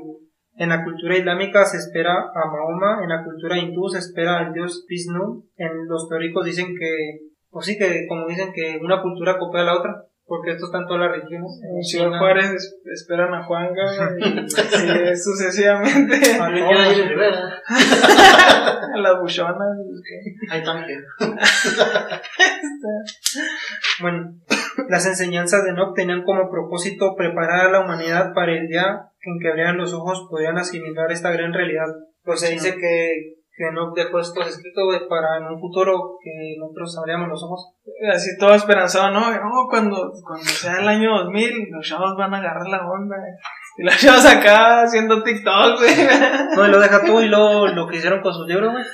En 0.56 0.68
la 0.68 0.84
cultura 0.84 1.16
islámica 1.16 1.64
se 1.64 1.78
espera 1.78 2.12
a 2.14 2.46
Mahoma, 2.46 3.00
en 3.02 3.08
la 3.08 3.24
cultura 3.24 3.58
hindú 3.58 3.88
se 3.88 3.98
espera 3.98 4.38
al 4.38 4.52
dios 4.52 4.84
Vishnu. 4.88 5.44
En 5.56 5.88
los 5.88 6.08
teóricos 6.08 6.44
dicen 6.44 6.74
que, 6.78 7.20
o 7.50 7.62
sí 7.62 7.78
que 7.78 8.06
como 8.08 8.26
dicen 8.26 8.52
que 8.52 8.78
una 8.82 9.00
cultura 9.00 9.38
copia 9.38 9.62
a 9.62 9.64
la 9.64 9.74
otra, 9.78 10.04
porque 10.26 10.52
esto 10.52 10.66
está 10.66 10.78
en 10.78 10.86
todas 10.86 11.00
las 11.02 11.10
religiones. 11.12 11.50
En 11.62 11.82
Ciudad 11.82 12.18
Juárez 12.18 12.50
es- 12.52 12.76
esperan 12.84 13.34
a 13.34 13.44
Juanga 13.44 13.82
y 14.18 14.46
sucesivamente. 15.16 16.16
A 16.40 16.48
Rivera. 16.48 17.60
a 18.94 18.98
las 18.98 19.20
buchonas. 19.20 19.78
Ahí 20.50 20.62
jefe. 20.62 21.04
Bueno, 24.00 24.34
las 24.88 25.06
enseñanzas 25.06 25.64
de 25.64 25.70
Enoch 25.70 25.94
tenían 25.94 26.22
como 26.24 26.50
propósito 26.50 27.14
preparar 27.16 27.66
a 27.66 27.70
la 27.70 27.80
humanidad 27.80 28.32
para 28.34 28.52
el 28.52 28.68
día 28.68 29.08
que 29.40 29.48
abrieran 29.48 29.78
los 29.78 29.94
ojos 29.94 30.26
podrían 30.28 30.58
asimilar 30.58 31.10
esta 31.10 31.30
gran 31.30 31.52
realidad. 31.52 31.86
Pues 32.24 32.40
se 32.40 32.52
dice 32.52 32.74
que, 32.74 33.34
que 33.56 33.68
Enoch 33.68 33.94
dejó 33.94 34.18
estos 34.18 34.46
escritos 34.48 34.84
güey, 34.84 35.08
para 35.08 35.38
en 35.38 35.44
un 35.44 35.60
futuro 35.60 36.18
que 36.22 36.56
nosotros 36.58 36.98
abríamos 36.98 37.28
los 37.28 37.42
ojos. 37.44 37.74
Así 38.12 38.36
todo 38.38 38.54
esperanzado, 38.54 39.10
¿no? 39.10 39.30
No, 39.30 39.66
cuando, 39.70 40.12
cuando 40.26 40.44
sea 40.44 40.80
el 40.80 40.88
año 40.88 41.18
2000, 41.24 41.70
los 41.70 41.86
chavos 41.86 42.16
van 42.16 42.34
a 42.34 42.38
agarrar 42.38 42.66
la 42.66 42.86
onda. 42.88 43.16
Y 43.78 43.84
los 43.84 43.96
chavos 43.96 44.26
acá 44.26 44.82
haciendo 44.82 45.22
TikTok, 45.22 45.78
güey. 45.78 45.94
No, 46.56 46.66
y 46.66 46.70
lo 46.70 46.80
deja 46.80 47.04
tú 47.04 47.20
y 47.20 47.28
luego 47.28 47.68
lo 47.68 47.86
que 47.88 47.96
hicieron 47.96 48.20
con 48.20 48.34
sus 48.34 48.46
libros, 48.46 48.72
güey. 48.72 48.84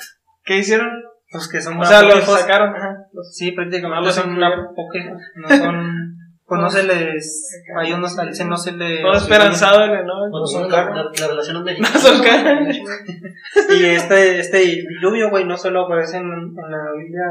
¿Qué 0.44 0.58
hicieron? 0.58 0.88
Pues 1.30 1.48
que 1.48 1.60
son 1.60 1.78
O 1.78 1.84
sea, 1.84 2.02
los 2.02 2.24
sacaron, 2.24 2.74
ajá. 2.74 2.96
Sí, 3.30 3.52
prácticamente 3.52 4.00
No 4.00 4.06
los 4.06 4.14
son 4.14 4.30
una 4.30 4.50
poque, 4.74 5.04
no 5.36 5.48
son, 5.48 6.17
pues 6.48 6.60
no 6.60 6.70
se 6.70 6.82
les, 6.84 7.62
a 7.78 7.84
ellos 7.84 7.98
no, 8.00 8.08
se- 8.08 8.44
no 8.46 8.56
se 8.56 8.72
les... 8.72 9.02
Todo 9.02 9.12
esperanzado, 9.14 9.86
güey, 9.88 10.04
¿no? 10.04 10.30
Bueno, 10.30 10.46
son 10.46 10.70
la, 10.70 10.84
la, 10.84 11.04
la 11.04 11.28
relación 11.28 11.56
No 11.58 11.64
médica. 11.64 11.86
son 11.98 12.22
caras. 12.22 12.76
Y 13.70 13.84
este, 13.84 14.38
este 14.40 14.58
diluvio, 14.58 15.30
güey, 15.30 15.44
no 15.44 15.56
solo 15.56 15.84
aparece 15.84 16.16
en, 16.16 16.24
en 16.26 16.54
la 16.70 16.92
Biblia 16.96 17.22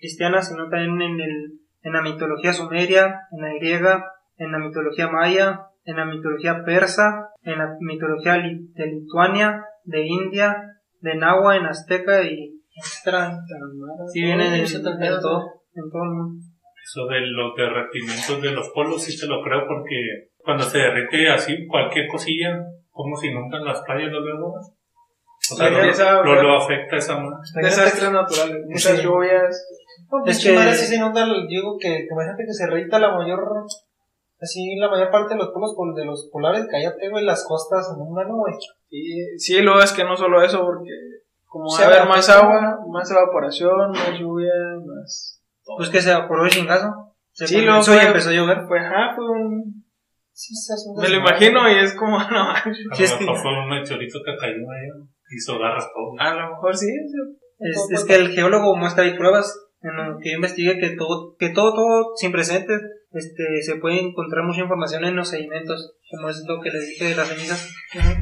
cristiana, 0.00 0.42
sino 0.42 0.68
también 0.68 1.00
en, 1.00 1.20
el, 1.20 1.52
en 1.82 1.92
la 1.92 2.02
mitología 2.02 2.52
sumeria, 2.52 3.20
en 3.30 3.40
la 3.42 3.54
griega, 3.54 4.04
en 4.38 4.50
la 4.52 4.58
mitología 4.58 5.08
maya, 5.08 5.60
en 5.84 5.96
la 5.96 6.04
mitología 6.06 6.64
persa, 6.64 7.28
en 7.42 7.58
la 7.58 7.76
mitología 7.80 8.36
li- 8.38 8.72
de 8.74 8.86
Lituania, 8.86 9.64
de 9.84 10.04
India, 10.06 10.56
de 11.00 11.14
Nahua, 11.14 11.56
en 11.56 11.66
azteca 11.66 12.22
y 12.22 12.60
etcétera. 12.76 13.38
Sí, 14.12 14.20
viene 14.22 14.50
de, 14.50 14.66
Sí, 14.66 14.78
de 14.78 14.82
todo, 14.82 15.44
en 15.74 15.90
todo 15.90 16.02
el 16.02 16.10
mundo. 16.10 16.44
Eso 16.84 17.06
de 17.06 17.20
los 17.22 17.54
derretimientos 17.56 18.42
de 18.42 18.50
los 18.52 18.68
polos 18.70 19.02
sí 19.02 19.18
te 19.18 19.26
lo 19.26 19.42
creo 19.42 19.66
porque 19.66 20.28
cuando 20.38 20.64
se 20.64 20.78
derrite 20.78 21.30
así 21.30 21.66
cualquier 21.66 22.06
cosilla, 22.08 22.62
como 22.90 23.16
si 23.16 23.28
inundan 23.28 23.64
las 23.64 23.80
playas 23.82 24.12
los 24.12 24.22
luego. 24.22 24.54
O 25.50 25.56
sea, 25.56 25.88
esa- 25.88 26.22
lo, 26.22 26.42
lo 26.42 26.56
afecta 26.56 26.96
esa 26.96 27.18
más. 27.18 27.52
Desastres 27.54 28.10
naturales, 28.12 28.62
muchas 28.66 28.96
Sí. 28.98 29.02
lluvias. 29.02 29.66
Es 30.26 30.36
Es 30.38 30.44
que- 30.44 30.74
si 30.74 30.86
se 30.86 30.96
inunda, 30.96 31.26
digo 31.48 31.76
que, 31.78 31.88
que 31.88 32.08
imagínate 32.10 32.44
que 32.46 32.52
se 32.52 32.66
reita 32.66 32.98
la 32.98 33.14
mayor, 33.16 33.40
así 34.40 34.76
la 34.76 34.88
mayor 34.90 35.10
parte 35.10 35.34
de 35.34 35.40
los 35.40 35.48
polos 35.48 35.74
pol- 35.76 35.94
de 35.94 36.04
los 36.04 36.28
polares, 36.32 36.66
cállate, 36.70 37.08
güey, 37.08 37.24
las 37.24 37.46
costas 37.46 37.88
se 37.88 37.94
inundan, 37.94 38.28
¿no, 38.28 38.36
güey? 38.36 38.54
Y 38.90 39.38
sí, 39.38 39.60
luego 39.62 39.80
es 39.80 39.92
que 39.92 40.04
no 40.04 40.16
solo 40.16 40.42
eso, 40.42 40.60
porque 40.64 40.90
como 41.46 41.70
va 41.70 41.76
Se 41.78 41.84
a 41.84 41.86
haber 41.88 42.06
más 42.08 42.28
agua, 42.28 42.78
más 42.90 43.10
evaporación, 43.10 43.90
más 43.92 44.18
lluvia, 44.18 44.52
más. 44.84 45.33
Pues 45.64 45.88
que 45.90 46.00
se 46.02 46.10
evaporó 46.10 46.44
el 46.44 46.50
chingazo. 46.50 46.88
Se 47.32 47.46
Sí, 47.48 47.56
y 47.58 47.66
fue- 47.66 48.02
empezó 48.06 48.30
a 48.30 48.32
llover. 48.32 48.58
Pues 48.68 48.82
ajá, 48.84 49.14
fue 49.16 49.28
un- 49.28 49.84
Sí, 50.36 50.52
se 50.54 50.72
hace 50.74 50.88
un 50.88 51.00
Me 51.00 51.08
lo 51.08 51.16
imagino 51.16 51.70
y 51.70 51.74
es 51.78 51.94
como, 51.94 52.18
no 52.30 52.44
manches. 52.52 53.12
A 53.12 53.14
lo 53.14 53.18
que- 53.18 53.24
mejor 53.24 53.42
fue 53.42 53.52
un 53.62 53.68
meteorito 53.70 54.18
que 54.24 54.36
cayó 54.36 54.54
ahí, 54.54 54.88
hizo 55.36 55.58
garras 55.58 55.88
todo. 55.94 56.14
A 56.18 56.34
lo 56.34 56.50
mejor 56.50 56.76
sí. 56.76 56.86
sí. 56.86 57.46
Es, 57.60 57.88
es 58.00 58.04
que 58.04 58.14
el 58.16 58.28
geólogo 58.30 58.76
muestra 58.76 59.04
ahí 59.04 59.14
pruebas 59.16 59.56
en 59.82 59.96
lo 59.96 60.18
que 60.18 60.30
yo 60.30 60.36
investigué 60.36 60.78
que 60.78 60.90
todo, 60.96 61.36
que 61.38 61.50
todo, 61.50 61.72
todo 61.74 62.16
sin 62.16 62.32
precedentes, 62.32 62.80
este, 63.12 63.62
se 63.62 63.76
puede 63.76 64.00
encontrar 64.00 64.44
mucha 64.44 64.62
información 64.62 65.04
en 65.04 65.14
los 65.14 65.28
sedimentos, 65.28 65.94
como 66.10 66.28
es 66.30 66.42
lo 66.48 66.60
que 66.60 66.70
les 66.70 66.88
dije 66.88 67.04
de 67.10 67.14
las 67.16 67.28
cenizas, 67.28 67.72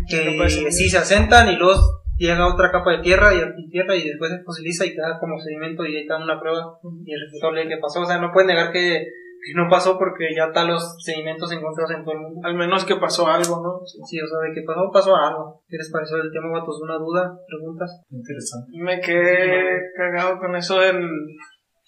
que 0.09 0.71
sí 0.71 0.91
se 0.91 0.99
asentan 0.99 1.49
y 1.49 1.57
luego 1.57 1.81
llega 2.27 2.47
otra 2.47 2.71
capa 2.71 2.93
de 2.93 3.03
tierra 3.03 3.35
y, 3.35 3.39
y 3.39 3.69
tierra 3.69 3.97
y 3.97 4.09
después 4.09 4.31
se 4.31 4.43
fosiliza 4.45 4.87
y 4.87 4.95
queda 4.95 5.19
como 5.19 5.39
sedimento 5.39 5.85
y 5.85 5.97
ahí 5.97 6.03
está 6.03 6.17
una 6.17 6.39
prueba 6.41 6.79
y 7.05 7.13
el 7.13 7.21
resultado 7.21 7.55
de 7.55 7.69
que 7.69 7.79
pasó, 7.79 8.01
o 8.01 8.07
sea, 8.07 8.19
no 8.19 8.33
puedes 8.33 8.47
negar 8.47 8.73
que, 8.73 9.07
que 9.43 9.55
no 9.55 9.69
pasó 9.69 9.99
porque 9.99 10.35
ya 10.35 10.47
están 10.47 10.69
los 10.69 11.03
sedimentos 11.03 11.51
encontrados 11.51 11.91
en 11.91 12.05
todo 12.05 12.15
el 12.15 12.21
mundo. 12.21 12.41
Al 12.45 12.55
menos 12.55 12.85
que 12.85 12.97
pasó 12.97 13.27
algo, 13.27 13.61
¿no? 13.63 13.85
Sí, 13.85 14.21
o 14.21 14.27
sea, 14.27 14.39
de 14.39 14.55
que 14.55 14.63
pasó, 14.63 14.91
pasó 14.93 15.17
algo. 15.17 15.63
¿Qué 15.69 15.77
les 15.77 15.91
pareció 15.91 16.17
el 16.19 16.31
tema, 16.31 16.61
vatos? 16.61 16.81
¿Una 16.83 16.97
duda? 16.97 17.37
¿Preguntas? 17.49 18.03
Interesante. 18.11 18.71
Me 18.79 19.01
quedé 19.01 19.81
cagado 19.97 20.39
con 20.39 20.55
eso 20.55 20.79
del 20.79 21.03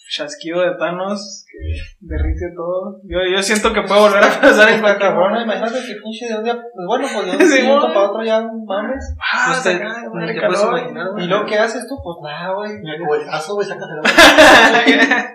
chasquido 0.08 0.60
de 0.60 0.76
Thanos 0.78 1.44
que 1.50 1.58
derrite 2.00 2.52
todo. 2.54 3.00
Yo, 3.04 3.18
yo 3.34 3.42
siento 3.42 3.72
que 3.72 3.82
puede 3.82 4.00
volver 4.00 4.22
a 4.24 4.40
pasar 4.40 4.68
en 4.70 4.80
cualquier 4.80 5.14
momento. 5.14 5.42
imagínate 5.44 5.78
que 5.86 5.94
pinche 6.00 6.26
de 6.28 6.36
un 6.38 6.44
día, 6.44 6.54
pues 6.54 6.86
bueno, 6.86 7.06
pues 7.12 7.26
de 7.26 7.36
un 7.44 7.50
Sí, 7.52 7.62
bueno. 7.66 7.80
para 7.94 8.10
otro 8.10 8.22
ya 8.24 8.40
mames. 8.42 9.14
Ah, 9.20 9.52
Usted- 9.56 9.78
te 9.78 10.10
puedes 10.10 10.40
calor. 10.40 10.78
imaginar. 10.78 11.06
Y 11.18 11.26
luego, 11.26 11.46
¿qué 11.46 11.58
haces 11.58 11.86
tú? 11.88 11.96
Pues 12.02 12.16
nada, 12.22 12.52
güey. 12.54 12.72
El 12.72 13.06
cohetazo, 13.06 13.54
güey, 13.54 13.66
sácate 13.66 13.92
la 14.02 15.34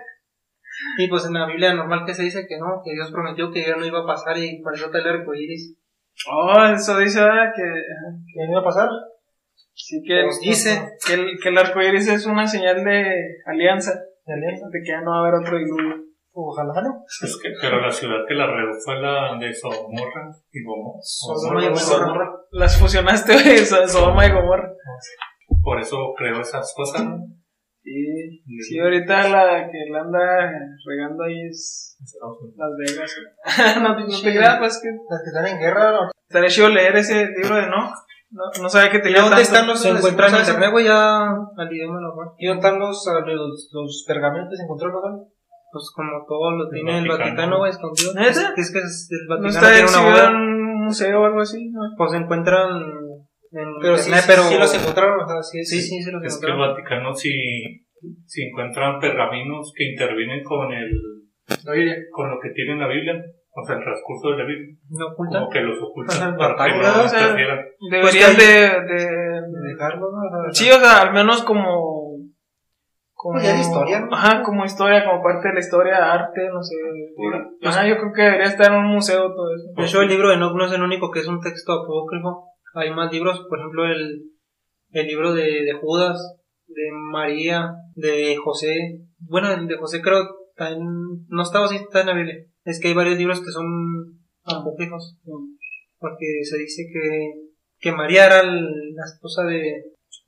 Y 0.98 1.08
pues 1.08 1.26
en 1.26 1.34
la 1.34 1.46
Biblia 1.46 1.74
normal 1.74 2.04
que 2.06 2.14
se 2.14 2.22
dice 2.22 2.46
que 2.48 2.58
no, 2.58 2.80
que 2.84 2.92
Dios 2.92 3.10
prometió 3.12 3.50
que 3.50 3.62
ya 3.62 3.76
no 3.76 3.84
iba 3.84 4.00
a 4.00 4.06
pasar 4.06 4.36
y 4.38 4.60
por 4.62 4.74
eso 4.74 4.86
está 4.86 4.98
el 4.98 5.08
arco 5.08 5.34
iris. 5.34 5.76
Oh, 6.30 6.64
eso 6.74 6.98
dice 6.98 7.20
¿verdad? 7.20 7.52
que 7.54 7.62
¿Qué 7.62 8.50
iba 8.50 8.60
a 8.60 8.64
pasar? 8.64 8.88
sí 9.74 10.02
que, 10.06 10.22
Pues 10.24 10.40
dice. 10.40 10.90
que 11.06 11.14
el, 11.14 11.38
que 11.42 11.48
el 11.50 11.58
arco 11.58 11.80
iris 11.82 12.08
es 12.08 12.26
una 12.26 12.46
señal 12.46 12.82
de 12.84 13.04
alianza, 13.46 13.92
De 14.30 14.34
alianza. 14.34 14.66
de 14.70 14.78
que 14.82 14.88
ya 14.88 15.00
no 15.02 15.10
va 15.10 15.16
a 15.16 15.20
haber 15.26 15.34
otro 15.40 15.58
diluvio. 15.58 15.96
Ojalá 16.32 16.72
no. 16.82 17.02
Es 17.26 17.38
que, 17.42 17.48
pero 17.60 17.80
la 17.80 17.90
ciudad 17.90 18.18
que 18.28 18.34
la 18.34 18.46
regó 18.46 18.72
fue 18.84 19.00
la 19.02 19.36
de 19.36 19.52
Sodomorra 19.52 20.30
y 20.52 20.62
Gomorra. 20.62 21.00
Sodoma 21.02 21.64
y 21.64 21.68
Gomorra. 21.68 22.30
Las 22.52 22.78
fusionaste, 22.78 23.32
güey, 23.32 23.58
So- 23.58 23.86
Sodoma 23.88 24.26
y 24.26 24.30
Gomorra. 24.32 24.72
Por 25.64 25.80
eso 25.80 25.96
creó 26.16 26.40
esas 26.40 26.72
cosas, 26.76 27.04
¿no? 27.04 27.18
Sí, 27.82 28.42
sí, 28.68 28.78
ahorita 28.78 29.28
la 29.28 29.66
que 29.70 29.90
la 29.90 30.02
anda 30.02 30.52
regando 30.86 31.24
ahí 31.24 31.48
es 31.48 31.96
Estados 32.00 32.38
Unidos. 32.42 32.56
Las 32.58 32.96
Vegas. 32.96 33.16
no, 33.82 33.96
te- 33.96 34.02
no 34.12 34.20
te 34.22 34.36
creas, 34.36 34.58
pues 34.58 34.80
que 34.82 34.88
Las 35.10 35.22
que 35.22 35.28
están 35.30 35.46
en 35.46 35.58
guerra, 35.58 35.92
¿no? 35.92 36.10
estaría 36.28 36.48
chido 36.48 36.68
leer 36.68 36.94
ese 36.96 37.26
libro 37.26 37.56
de 37.56 37.66
no. 37.66 37.90
No, 38.30 38.44
no 38.62 38.68
sabía 38.68 38.90
que 38.92 38.98
¿Y 38.98 39.02
tenía 39.02 39.22
dónde 39.22 39.36
tanto. 39.36 39.42
están 39.42 39.66
los 39.66 39.80
Se 39.80 39.88
encuentra 39.90 40.28
en 40.28 40.36
internet, 40.36 40.70
güey, 40.70 40.84
ya 40.86 41.26
al 41.56 41.72
idioma 41.72 42.00
lo 42.00 42.14
¿Y 42.38 42.46
dónde 42.46 42.60
están 42.60 42.78
los, 42.78 43.04
los, 43.26 43.70
los 43.72 44.04
pergamentos? 44.06 44.56
¿Se 44.56 44.62
encontró 44.64 44.88
local? 44.88 45.26
Pues 45.72 45.92
como 45.94 46.24
todo 46.26 46.50
lo 46.52 46.68
tiene 46.68 46.98
el 46.98 47.08
Vaticano. 47.08 47.58
Güey, 47.58 47.70
escondido. 47.70 48.12
Es 48.18 48.72
que 48.72 48.78
el 48.78 49.26
No 49.28 49.36
Vaticano 49.36 49.48
está 49.48 49.60
tiene 49.72 49.80
una 49.80 49.84
exhibido 49.84 50.08
en 50.08 50.14
boda. 50.14 50.30
un 50.30 50.84
museo 50.84 51.20
o 51.22 51.24
algo 51.26 51.40
así. 51.40 51.70
¿no? 51.70 51.80
Pues 51.96 52.10
se 52.12 52.16
encuentran 52.18 52.82
en 53.52 53.66
Pero 53.80 53.96
sí, 53.96 54.10
internet, 54.10 54.20
sí, 54.22 54.26
pero... 54.28 54.42
sí 54.44 54.58
los 54.58 54.74
encontraron, 54.74 55.20
o 55.20 55.26
sea, 55.26 55.42
sí, 55.42 55.64
Sí, 55.64 55.80
sí, 55.80 56.02
sí 56.02 56.10
los 56.10 56.22
Es 56.24 56.38
que 56.38 56.46
el. 56.50 56.58
Vaticano 56.58 57.12
si, 57.14 57.32
si 58.26 58.42
encuentran 58.42 58.98
pergaminos 59.00 59.72
que 59.74 59.90
intervienen 59.90 60.42
con 60.44 60.72
el 60.72 60.90
No 61.66 61.72
con 62.12 62.30
lo 62.30 62.38
que 62.40 62.50
tiene 62.50 62.78
la 62.80 62.86
Biblia, 62.88 63.14
o 63.52 63.64
sea, 63.66 63.76
el 63.76 63.82
transcurso 63.82 64.30
de 64.30 64.36
la 64.38 64.44
Biblia, 64.44 64.76
No 64.90 65.06
ocultan. 65.12 65.40
como 65.40 65.50
que 65.52 65.60
los 65.60 65.78
ocultan 65.82 66.36
para 66.38 66.54
que 66.54 66.78
batalla, 66.78 66.96
no 66.98 67.04
o 67.04 67.08
sea, 67.08 67.20
interfieran. 67.20 67.58
Deberían 67.90 68.36
que 68.36 68.42
de, 68.42 68.94
de- 68.94 69.40
Dejarlo, 69.72 70.06
¿no? 70.12 70.52
Sí, 70.52 70.70
o 70.70 70.78
sea, 70.78 71.02
al 71.02 71.12
menos 71.12 71.42
como. 71.42 72.16
como 73.14 73.34
Pues 73.34 73.44
ya 73.44 73.54
de 73.54 73.60
historia, 73.60 74.00
¿no? 74.00 74.14
Ajá, 74.14 74.42
como 74.42 74.64
historia, 74.64 75.04
como 75.04 75.22
parte 75.22 75.48
de 75.48 75.54
la 75.54 75.60
historia, 75.60 76.12
arte, 76.12 76.48
no 76.52 76.62
sé. 76.62 76.74
Sí. 77.16 77.66
Ajá, 77.66 77.86
yo 77.86 77.96
creo 77.98 78.12
que 78.14 78.22
debería 78.22 78.46
estar 78.46 78.72
en 78.72 78.78
un 78.78 78.86
museo 78.94 79.34
todo 79.34 79.54
eso. 79.54 79.72
De 79.76 79.84
hecho, 79.84 80.02
el 80.02 80.08
libro 80.08 80.28
de 80.28 80.34
Enoch 80.36 80.54
no 80.56 80.66
es 80.66 80.72
el 80.72 80.82
único 80.82 81.10
que 81.10 81.20
es 81.20 81.26
un 81.26 81.40
texto 81.40 81.72
apócrifo. 81.72 82.46
Hay 82.74 82.92
más 82.92 83.12
libros, 83.12 83.44
por 83.48 83.58
ejemplo, 83.58 83.84
el, 83.84 84.22
el 84.92 85.06
libro 85.06 85.32
de, 85.34 85.42
de 85.64 85.72
Judas, 85.80 86.38
de 86.68 86.90
María, 86.92 87.70
de 87.94 88.36
José. 88.36 89.00
Bueno, 89.18 89.50
el 89.52 89.66
de 89.66 89.76
José 89.76 90.00
creo 90.02 90.24
está 90.60 90.76
en, 90.76 90.84
no 91.28 91.42
estaba 91.42 91.64
así, 91.64 91.76
está 91.76 92.00
en 92.02 92.06
la 92.06 92.14
Biblia. 92.14 92.36
Es 92.64 92.80
que 92.80 92.88
hay 92.88 92.94
varios 92.94 93.16
libros 93.18 93.40
que 93.40 93.50
son 93.50 93.64
apócrifos. 94.44 95.16
Porque 95.98 96.26
se 96.44 96.58
dice 96.58 96.84
que, 96.92 97.32
que 97.78 97.92
María 97.92 98.26
era 98.26 98.40
el- 98.40 98.94
la 98.94 99.04
esposa 99.04 99.44
de, 99.44 99.60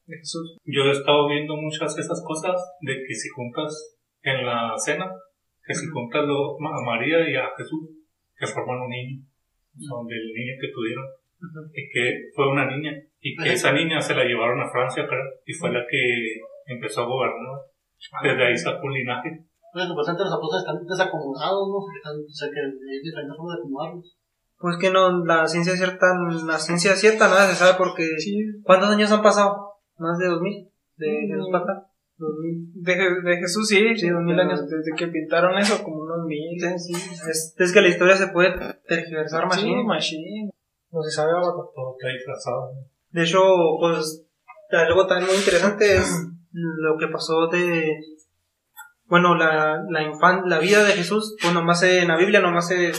de 0.07 0.17
Jesús. 0.19 0.57
Yo 0.65 0.83
he 0.85 0.93
estado 0.93 1.29
viendo 1.29 1.57
muchas 1.57 1.95
de 1.97 2.03
esas 2.03 2.23
cosas 2.27 2.57
de 2.81 2.95
que 3.07 3.15
si 3.15 3.29
juntas 3.29 3.97
en 4.23 4.45
la 4.47 4.73
cena, 4.79 5.11
que 5.65 5.75
si 5.75 5.87
juntas 5.89 6.25
lo- 6.27 6.57
a 6.57 6.85
María 6.85 7.29
y 7.29 7.35
a 7.37 7.51
Jesús, 7.57 7.91
que 8.37 8.47
forman 8.47 8.81
un 8.81 8.91
niño, 8.91 9.25
son 9.79 10.07
del 10.07 10.33
niño 10.35 10.55
que 10.61 10.73
tuvieron, 10.73 11.05
y 11.75 11.89
que 11.93 12.31
fue 12.35 12.49
una 12.51 12.67
niña, 12.71 12.93
y 13.21 13.37
que 13.37 13.53
esa 13.53 13.73
niña 13.73 14.01
se 14.01 14.15
la 14.15 14.25
llevaron 14.25 14.61
a 14.61 14.71
Francia, 14.71 15.07
creo, 15.09 15.25
y 15.47 15.53
fue 15.55 15.73
la 15.73 15.85
que 15.89 16.03
empezó 16.67 17.03
a 17.03 17.07
gobernar. 17.07 17.61
Desde 18.23 18.45
ahí 18.47 18.57
sacó 18.57 18.87
un 18.87 18.95
linaje. 18.95 19.45
Oye, 19.75 19.87
supuestamente 19.87 20.25
los 20.25 20.35
apóstoles 20.35 20.65
están 20.67 20.87
desacomodados, 20.87 21.69
¿no? 21.69 21.79
Están, 21.97 22.17
o 22.21 22.33
sea, 22.33 22.49
que 22.53 22.61
hay 22.61 23.01
diferentes 23.03 23.37
formas 23.37 23.57
de 23.57 23.61
acomodarlos. 23.61 24.17
Pues 24.59 24.77
que 24.79 24.91
no, 24.91 25.25
la 25.25 25.49
ciencia 25.49 25.75
cierta, 25.75 26.07
la 26.47 26.59
ciencia 26.59 26.95
cierta 26.95 27.29
nada 27.29 27.49
se 27.49 27.57
sabe 27.57 27.75
porque 27.79 28.07
¿cuántos 28.63 28.91
años 28.91 29.11
han 29.11 29.23
pasado? 29.23 29.73
Más 29.99 30.19
de 30.19 30.27
2000 30.29 30.69
de 30.97 31.09
Mm. 31.09 31.29
Jesús 31.33 31.49
para 31.51 31.65
acá. 31.65 31.87
2000. 32.19 32.73
De, 32.75 32.95
de 33.31 33.37
Jesús 33.39 33.67
sí, 33.69 33.97
Sí, 33.97 34.09
dos 34.09 34.23
mil 34.23 34.39
años. 34.39 34.61
Desde 34.69 34.93
que 34.97 35.09
pintaron 35.09 35.59
eso, 35.59 35.83
como 35.83 36.03
unos 36.03 36.27
mil. 36.27 36.61
Sí, 36.79 36.93
Es, 37.29 37.55
es 37.59 37.73
que 37.73 37.81
la 37.81 37.89
historia 37.89 38.15
se 38.17 38.29
puede 38.29 38.53
tergiversar 38.87 39.47
más. 39.47 39.61
Sí, 39.61 39.75
machine. 39.85 40.51
No 40.93 41.03
se 41.03 41.11
sabe, 41.11 41.33
vato. 41.33 41.73
Todo 41.75 41.97
está 41.99 42.09
disfrazado. 42.13 42.71
De 43.11 43.23
hecho, 43.25 43.41
pues 43.81 44.25
algo 44.71 45.07
también 45.07 45.29
muy 45.31 45.39
interesante 45.39 45.97
es 45.97 46.29
lo 46.53 46.97
que 46.99 47.09
pasó 47.09 47.49
de 47.49 47.97
bueno, 49.13 49.35
la, 49.37 49.79
la 49.91 50.03
infan, 50.03 50.43
la 50.47 50.59
vida 50.59 50.83
de 50.85 50.93
Jesús, 50.95 51.37
pues 51.43 51.53
nomás 51.53 51.83
en 51.83 52.09
la 52.09 52.17
Biblia 52.17 52.41
nomás 52.41 52.67
se 52.69 52.91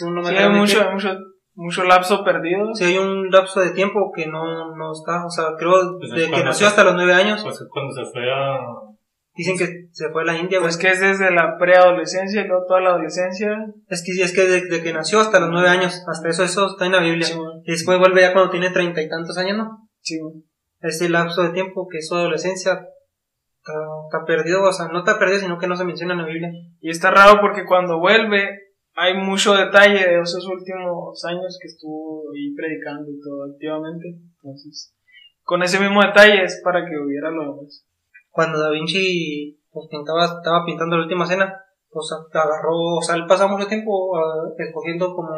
uno 0.00 0.20
me 0.20 0.28
Sí, 0.30 0.34
hay 0.36 0.50
mucho, 0.50 0.90
mucho, 0.90 1.16
mucho 1.54 1.84
lapso 1.84 2.24
perdido. 2.24 2.74
sí 2.74 2.82
hay 2.84 2.98
un 2.98 3.30
lapso 3.30 3.60
de 3.60 3.70
tiempo 3.70 4.10
que 4.12 4.26
no, 4.26 4.74
no 4.74 4.90
está, 4.92 5.24
o 5.24 5.30
sea, 5.30 5.54
creo 5.56 5.74
Pues 6.00 6.10
es 6.12 6.16
de 6.30 6.36
que 6.36 6.42
nació 6.44 6.66
se- 6.66 6.70
hasta 6.70 6.82
los 6.82 6.94
nueve 6.96 7.14
años, 7.14 7.40
Pues 7.44 7.54
es 7.60 7.68
cuando 7.70 7.92
se 7.94 8.04
fue 8.10 8.22
a... 8.32 8.58
dicen 9.36 9.56
que 9.56 9.86
se 9.92 10.10
fue 10.10 10.22
a 10.22 10.24
la 10.24 10.36
India, 10.36 10.58
güey. 10.58 10.62
Pues 10.70 10.76
que 10.76 10.88
es 10.88 11.00
desde 11.00 11.30
la 11.30 11.56
preadolescencia 11.56 12.42
y 12.42 12.48
luego 12.48 12.64
toda 12.66 12.80
la 12.80 12.90
adolescencia. 12.90 13.56
Es 13.88 14.02
que 14.04 14.20
es 14.20 14.32
que 14.34 14.42
desde 14.48 14.82
que 14.82 14.92
nació 14.92 15.20
hasta 15.20 15.38
los 15.38 15.50
nueve 15.50 15.68
años, 15.68 16.02
hasta 16.08 16.28
eso, 16.28 16.42
eso 16.42 16.66
está 16.66 16.86
en 16.86 16.92
la 16.92 17.00
Biblia. 17.00 17.26
Sí, 17.28 17.34
güey. 17.36 17.60
Y 17.64 17.70
después 17.70 18.00
vuelve 18.00 18.22
ya 18.22 18.32
cuando 18.32 18.50
tiene 18.50 18.70
treinta 18.70 19.00
y 19.00 19.08
tantos 19.08 19.38
años, 19.38 19.56
¿no? 19.56 19.88
Sí, 20.00 20.18
güey. 20.18 20.34
Ese 20.80 21.08
lapso 21.08 21.42
de 21.42 21.50
tiempo 21.50 21.86
que 21.88 21.98
es 21.98 22.08
su 22.08 22.16
adolescencia 22.16 22.80
está, 23.64 23.72
está 24.04 24.26
perdido, 24.26 24.62
o 24.62 24.72
sea, 24.72 24.88
no 24.88 24.98
está 24.98 25.18
perdido, 25.18 25.40
sino 25.40 25.58
que 25.58 25.66
no 25.66 25.76
se 25.76 25.84
menciona 25.84 26.12
en 26.12 26.20
la 26.20 26.26
Biblia. 26.26 26.50
Y 26.80 26.90
está 26.90 27.10
raro 27.10 27.40
porque 27.40 27.64
cuando 27.64 27.98
vuelve 27.98 28.60
hay 28.96 29.14
mucho 29.14 29.54
detalle 29.54 30.06
de 30.06 30.20
esos 30.20 30.46
últimos 30.46 31.24
años 31.24 31.58
que 31.60 31.68
estuvo 31.68 32.30
ahí 32.32 32.54
predicando 32.54 33.10
y 33.10 33.20
todo 33.20 33.52
activamente. 33.52 34.08
Entonces, 34.36 34.94
con 35.42 35.62
ese 35.62 35.80
mismo 35.80 36.00
detalle 36.02 36.44
es 36.44 36.60
para 36.62 36.84
que 36.84 36.96
hubiera 36.96 37.30
lo 37.30 37.54
demás. 37.54 37.86
Cuando 38.30 38.60
Da 38.60 38.70
Vinci 38.70 39.58
pues, 39.72 39.88
pintaba, 39.90 40.24
estaba 40.24 40.64
pintando 40.64 40.96
la 40.96 41.04
última 41.04 41.26
cena, 41.26 41.60
pues 41.90 42.10
agarró, 42.32 42.96
o 42.98 43.02
sea, 43.02 43.14
él 43.16 43.26
pasaba 43.26 43.52
mucho 43.52 43.68
tiempo 43.68 44.16
ah, 44.16 44.50
escogiendo 44.58 45.14
como 45.14 45.32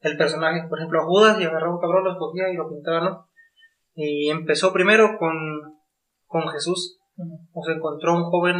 el 0.00 0.16
personaje, 0.16 0.66
por 0.68 0.78
ejemplo, 0.78 1.00
a 1.00 1.04
Judas, 1.04 1.40
y 1.40 1.44
agarraba 1.44 1.74
un 1.74 1.80
cabrón, 1.80 2.04
lo 2.04 2.12
escogía 2.12 2.50
y 2.50 2.56
lo 2.56 2.68
pintaba, 2.68 3.00
¿no? 3.00 3.28
Y 3.94 4.30
empezó 4.30 4.72
primero 4.72 5.16
con, 5.18 5.34
con 6.26 6.48
Jesús. 6.48 6.99
O 7.52 7.62
sea, 7.62 7.74
encontró 7.74 8.14
un 8.14 8.24
joven 8.24 8.56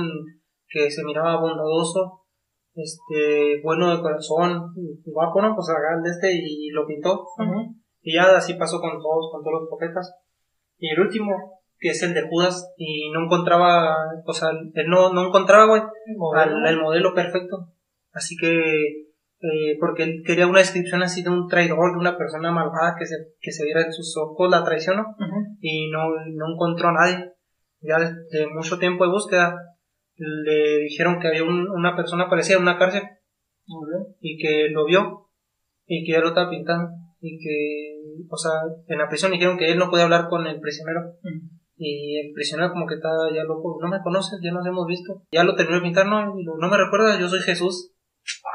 que 0.68 0.90
se 0.90 1.04
miraba 1.04 1.40
bondadoso, 1.40 2.22
este, 2.74 3.60
bueno 3.62 3.94
de 3.94 4.02
corazón, 4.02 4.72
guapo, 5.04 5.42
¿no? 5.42 5.54
Pues 5.54 5.68
agarró 5.68 6.02
de 6.02 6.10
este 6.10 6.32
y 6.32 6.70
lo 6.70 6.86
pintó. 6.86 7.26
Y 8.02 8.14
ya 8.14 8.36
así 8.36 8.54
pasó 8.54 8.80
con 8.80 8.92
todos, 8.92 9.30
con 9.32 9.42
todos 9.42 9.60
los 9.60 9.68
profetas. 9.68 10.14
Y 10.78 10.88
el 10.90 11.00
último, 11.00 11.60
que 11.78 11.90
es 11.90 12.02
el 12.02 12.14
de 12.14 12.28
Judas, 12.28 12.72
y 12.78 13.10
no 13.10 13.24
encontraba, 13.24 13.96
o 14.24 14.32
sea, 14.32 14.50
él 14.50 14.86
no, 14.88 15.12
no 15.12 15.26
encontraba, 15.26 15.66
güey, 15.66 15.82
el 16.66 16.80
modelo 16.80 17.14
perfecto. 17.14 17.68
Así 18.12 18.36
que, 18.36 18.84
eh, 19.42 19.76
porque 19.78 20.04
él 20.04 20.22
quería 20.24 20.46
una 20.46 20.60
descripción 20.60 21.02
así 21.02 21.22
de 21.22 21.30
un 21.30 21.48
traidor, 21.48 21.92
de 21.92 21.98
una 21.98 22.16
persona 22.16 22.50
malvada 22.50 22.96
que 22.98 23.06
se, 23.06 23.16
que 23.40 23.52
se 23.52 23.64
viera 23.64 23.82
en 23.82 23.92
sus 23.92 24.16
ojos 24.16 24.50
la 24.50 24.64
traición, 24.64 24.96
¿no? 24.96 25.16
Y 25.60 25.90
no, 25.90 26.08
no 26.08 26.54
encontró 26.54 26.88
a 26.88 26.92
nadie. 26.92 27.32
Ya 27.80 27.98
de, 27.98 28.14
de 28.30 28.46
mucho 28.48 28.78
tiempo 28.78 29.04
de 29.04 29.10
búsqueda, 29.10 29.56
le 30.16 30.78
dijeron 30.78 31.18
que 31.20 31.28
había 31.28 31.44
un- 31.44 31.68
una 31.70 31.96
persona 31.96 32.28
parecida 32.28 32.56
en 32.56 32.62
una 32.62 32.78
cárcel. 32.78 33.02
Y 34.20 34.36
que 34.38 34.68
lo 34.70 34.84
vio 34.84 35.28
y 35.86 36.04
que 36.04 36.12
ya 36.12 36.20
lo 36.20 36.28
estaba 36.28 36.50
pintando 36.50 36.90
y 37.20 37.38
que, 37.38 38.24
o 38.28 38.36
sea, 38.36 38.50
en 38.88 38.98
la 38.98 39.08
prisión 39.08 39.30
dijeron 39.32 39.56
que 39.58 39.70
él 39.70 39.78
no 39.78 39.90
podía 39.90 40.04
hablar 40.04 40.28
con 40.28 40.46
el 40.46 40.60
prisionero. 40.60 41.00
Y 41.76 42.18
el 42.18 42.32
prisionero 42.34 42.72
como 42.72 42.86
que 42.86 42.94
estaba 42.96 43.30
ya 43.34 43.44
loco, 43.44 43.78
no 43.80 43.88
me 43.88 44.00
conoces, 44.02 44.38
ya 44.42 44.52
nos 44.52 44.66
hemos 44.66 44.86
visto, 44.86 45.22
ya 45.32 45.44
lo 45.44 45.54
terminó 45.54 45.76
de 45.78 45.82
pintar, 45.84 46.06
no, 46.06 46.26
lo- 46.26 46.56
no 46.58 46.68
me 46.68 46.76
recuerdas, 46.76 47.18
yo 47.18 47.28
soy 47.28 47.40
Jesús, 47.40 47.92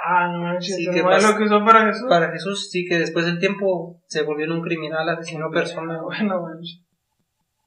Ah, 0.07 0.27
no 0.31 0.43
manches, 0.43 0.75
Sí, 0.75 0.85
el 0.87 0.93
¿qué 0.93 1.01
modelo 1.03 1.21
pasa? 1.23 1.37
que 1.37 1.43
usó 1.45 1.65
para 1.65 1.85
Jesús. 1.87 2.05
para 2.07 2.31
Jesús 2.31 2.69
sí 2.69 2.85
que 2.85 2.99
después 2.99 3.25
del 3.25 3.39
tiempo 3.39 3.99
se 4.07 4.21
volvió 4.21 4.45
en 4.45 4.51
un 4.51 4.61
criminal, 4.61 5.09
asesinó 5.09 5.49
personas, 5.49 5.99
Bueno, 6.03 6.39
manches. 6.43 6.84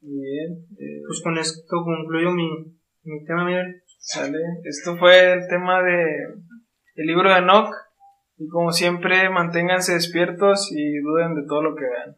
Bien, 0.01 0.65
eh, 0.79 1.01
pues 1.05 1.21
con 1.21 1.37
esto 1.37 1.77
concluyo 1.83 2.31
mi, 2.31 2.47
mi 3.03 3.25
tema, 3.25 3.45
Miguel. 3.45 3.81
sale. 3.99 4.39
Esto 4.63 4.95
fue 4.97 5.33
el 5.33 5.47
tema 5.47 5.81
de 5.83 6.05
el 6.95 7.05
libro 7.05 7.29
de 7.29 7.39
Enoch. 7.39 7.73
Y 8.37 8.47
como 8.47 8.71
siempre, 8.71 9.29
manténganse 9.29 9.93
despiertos 9.93 10.71
y 10.71 10.99
duden 10.99 11.35
de 11.35 11.45
todo 11.47 11.61
lo 11.61 11.75
que 11.75 11.83
vean. 11.83 12.15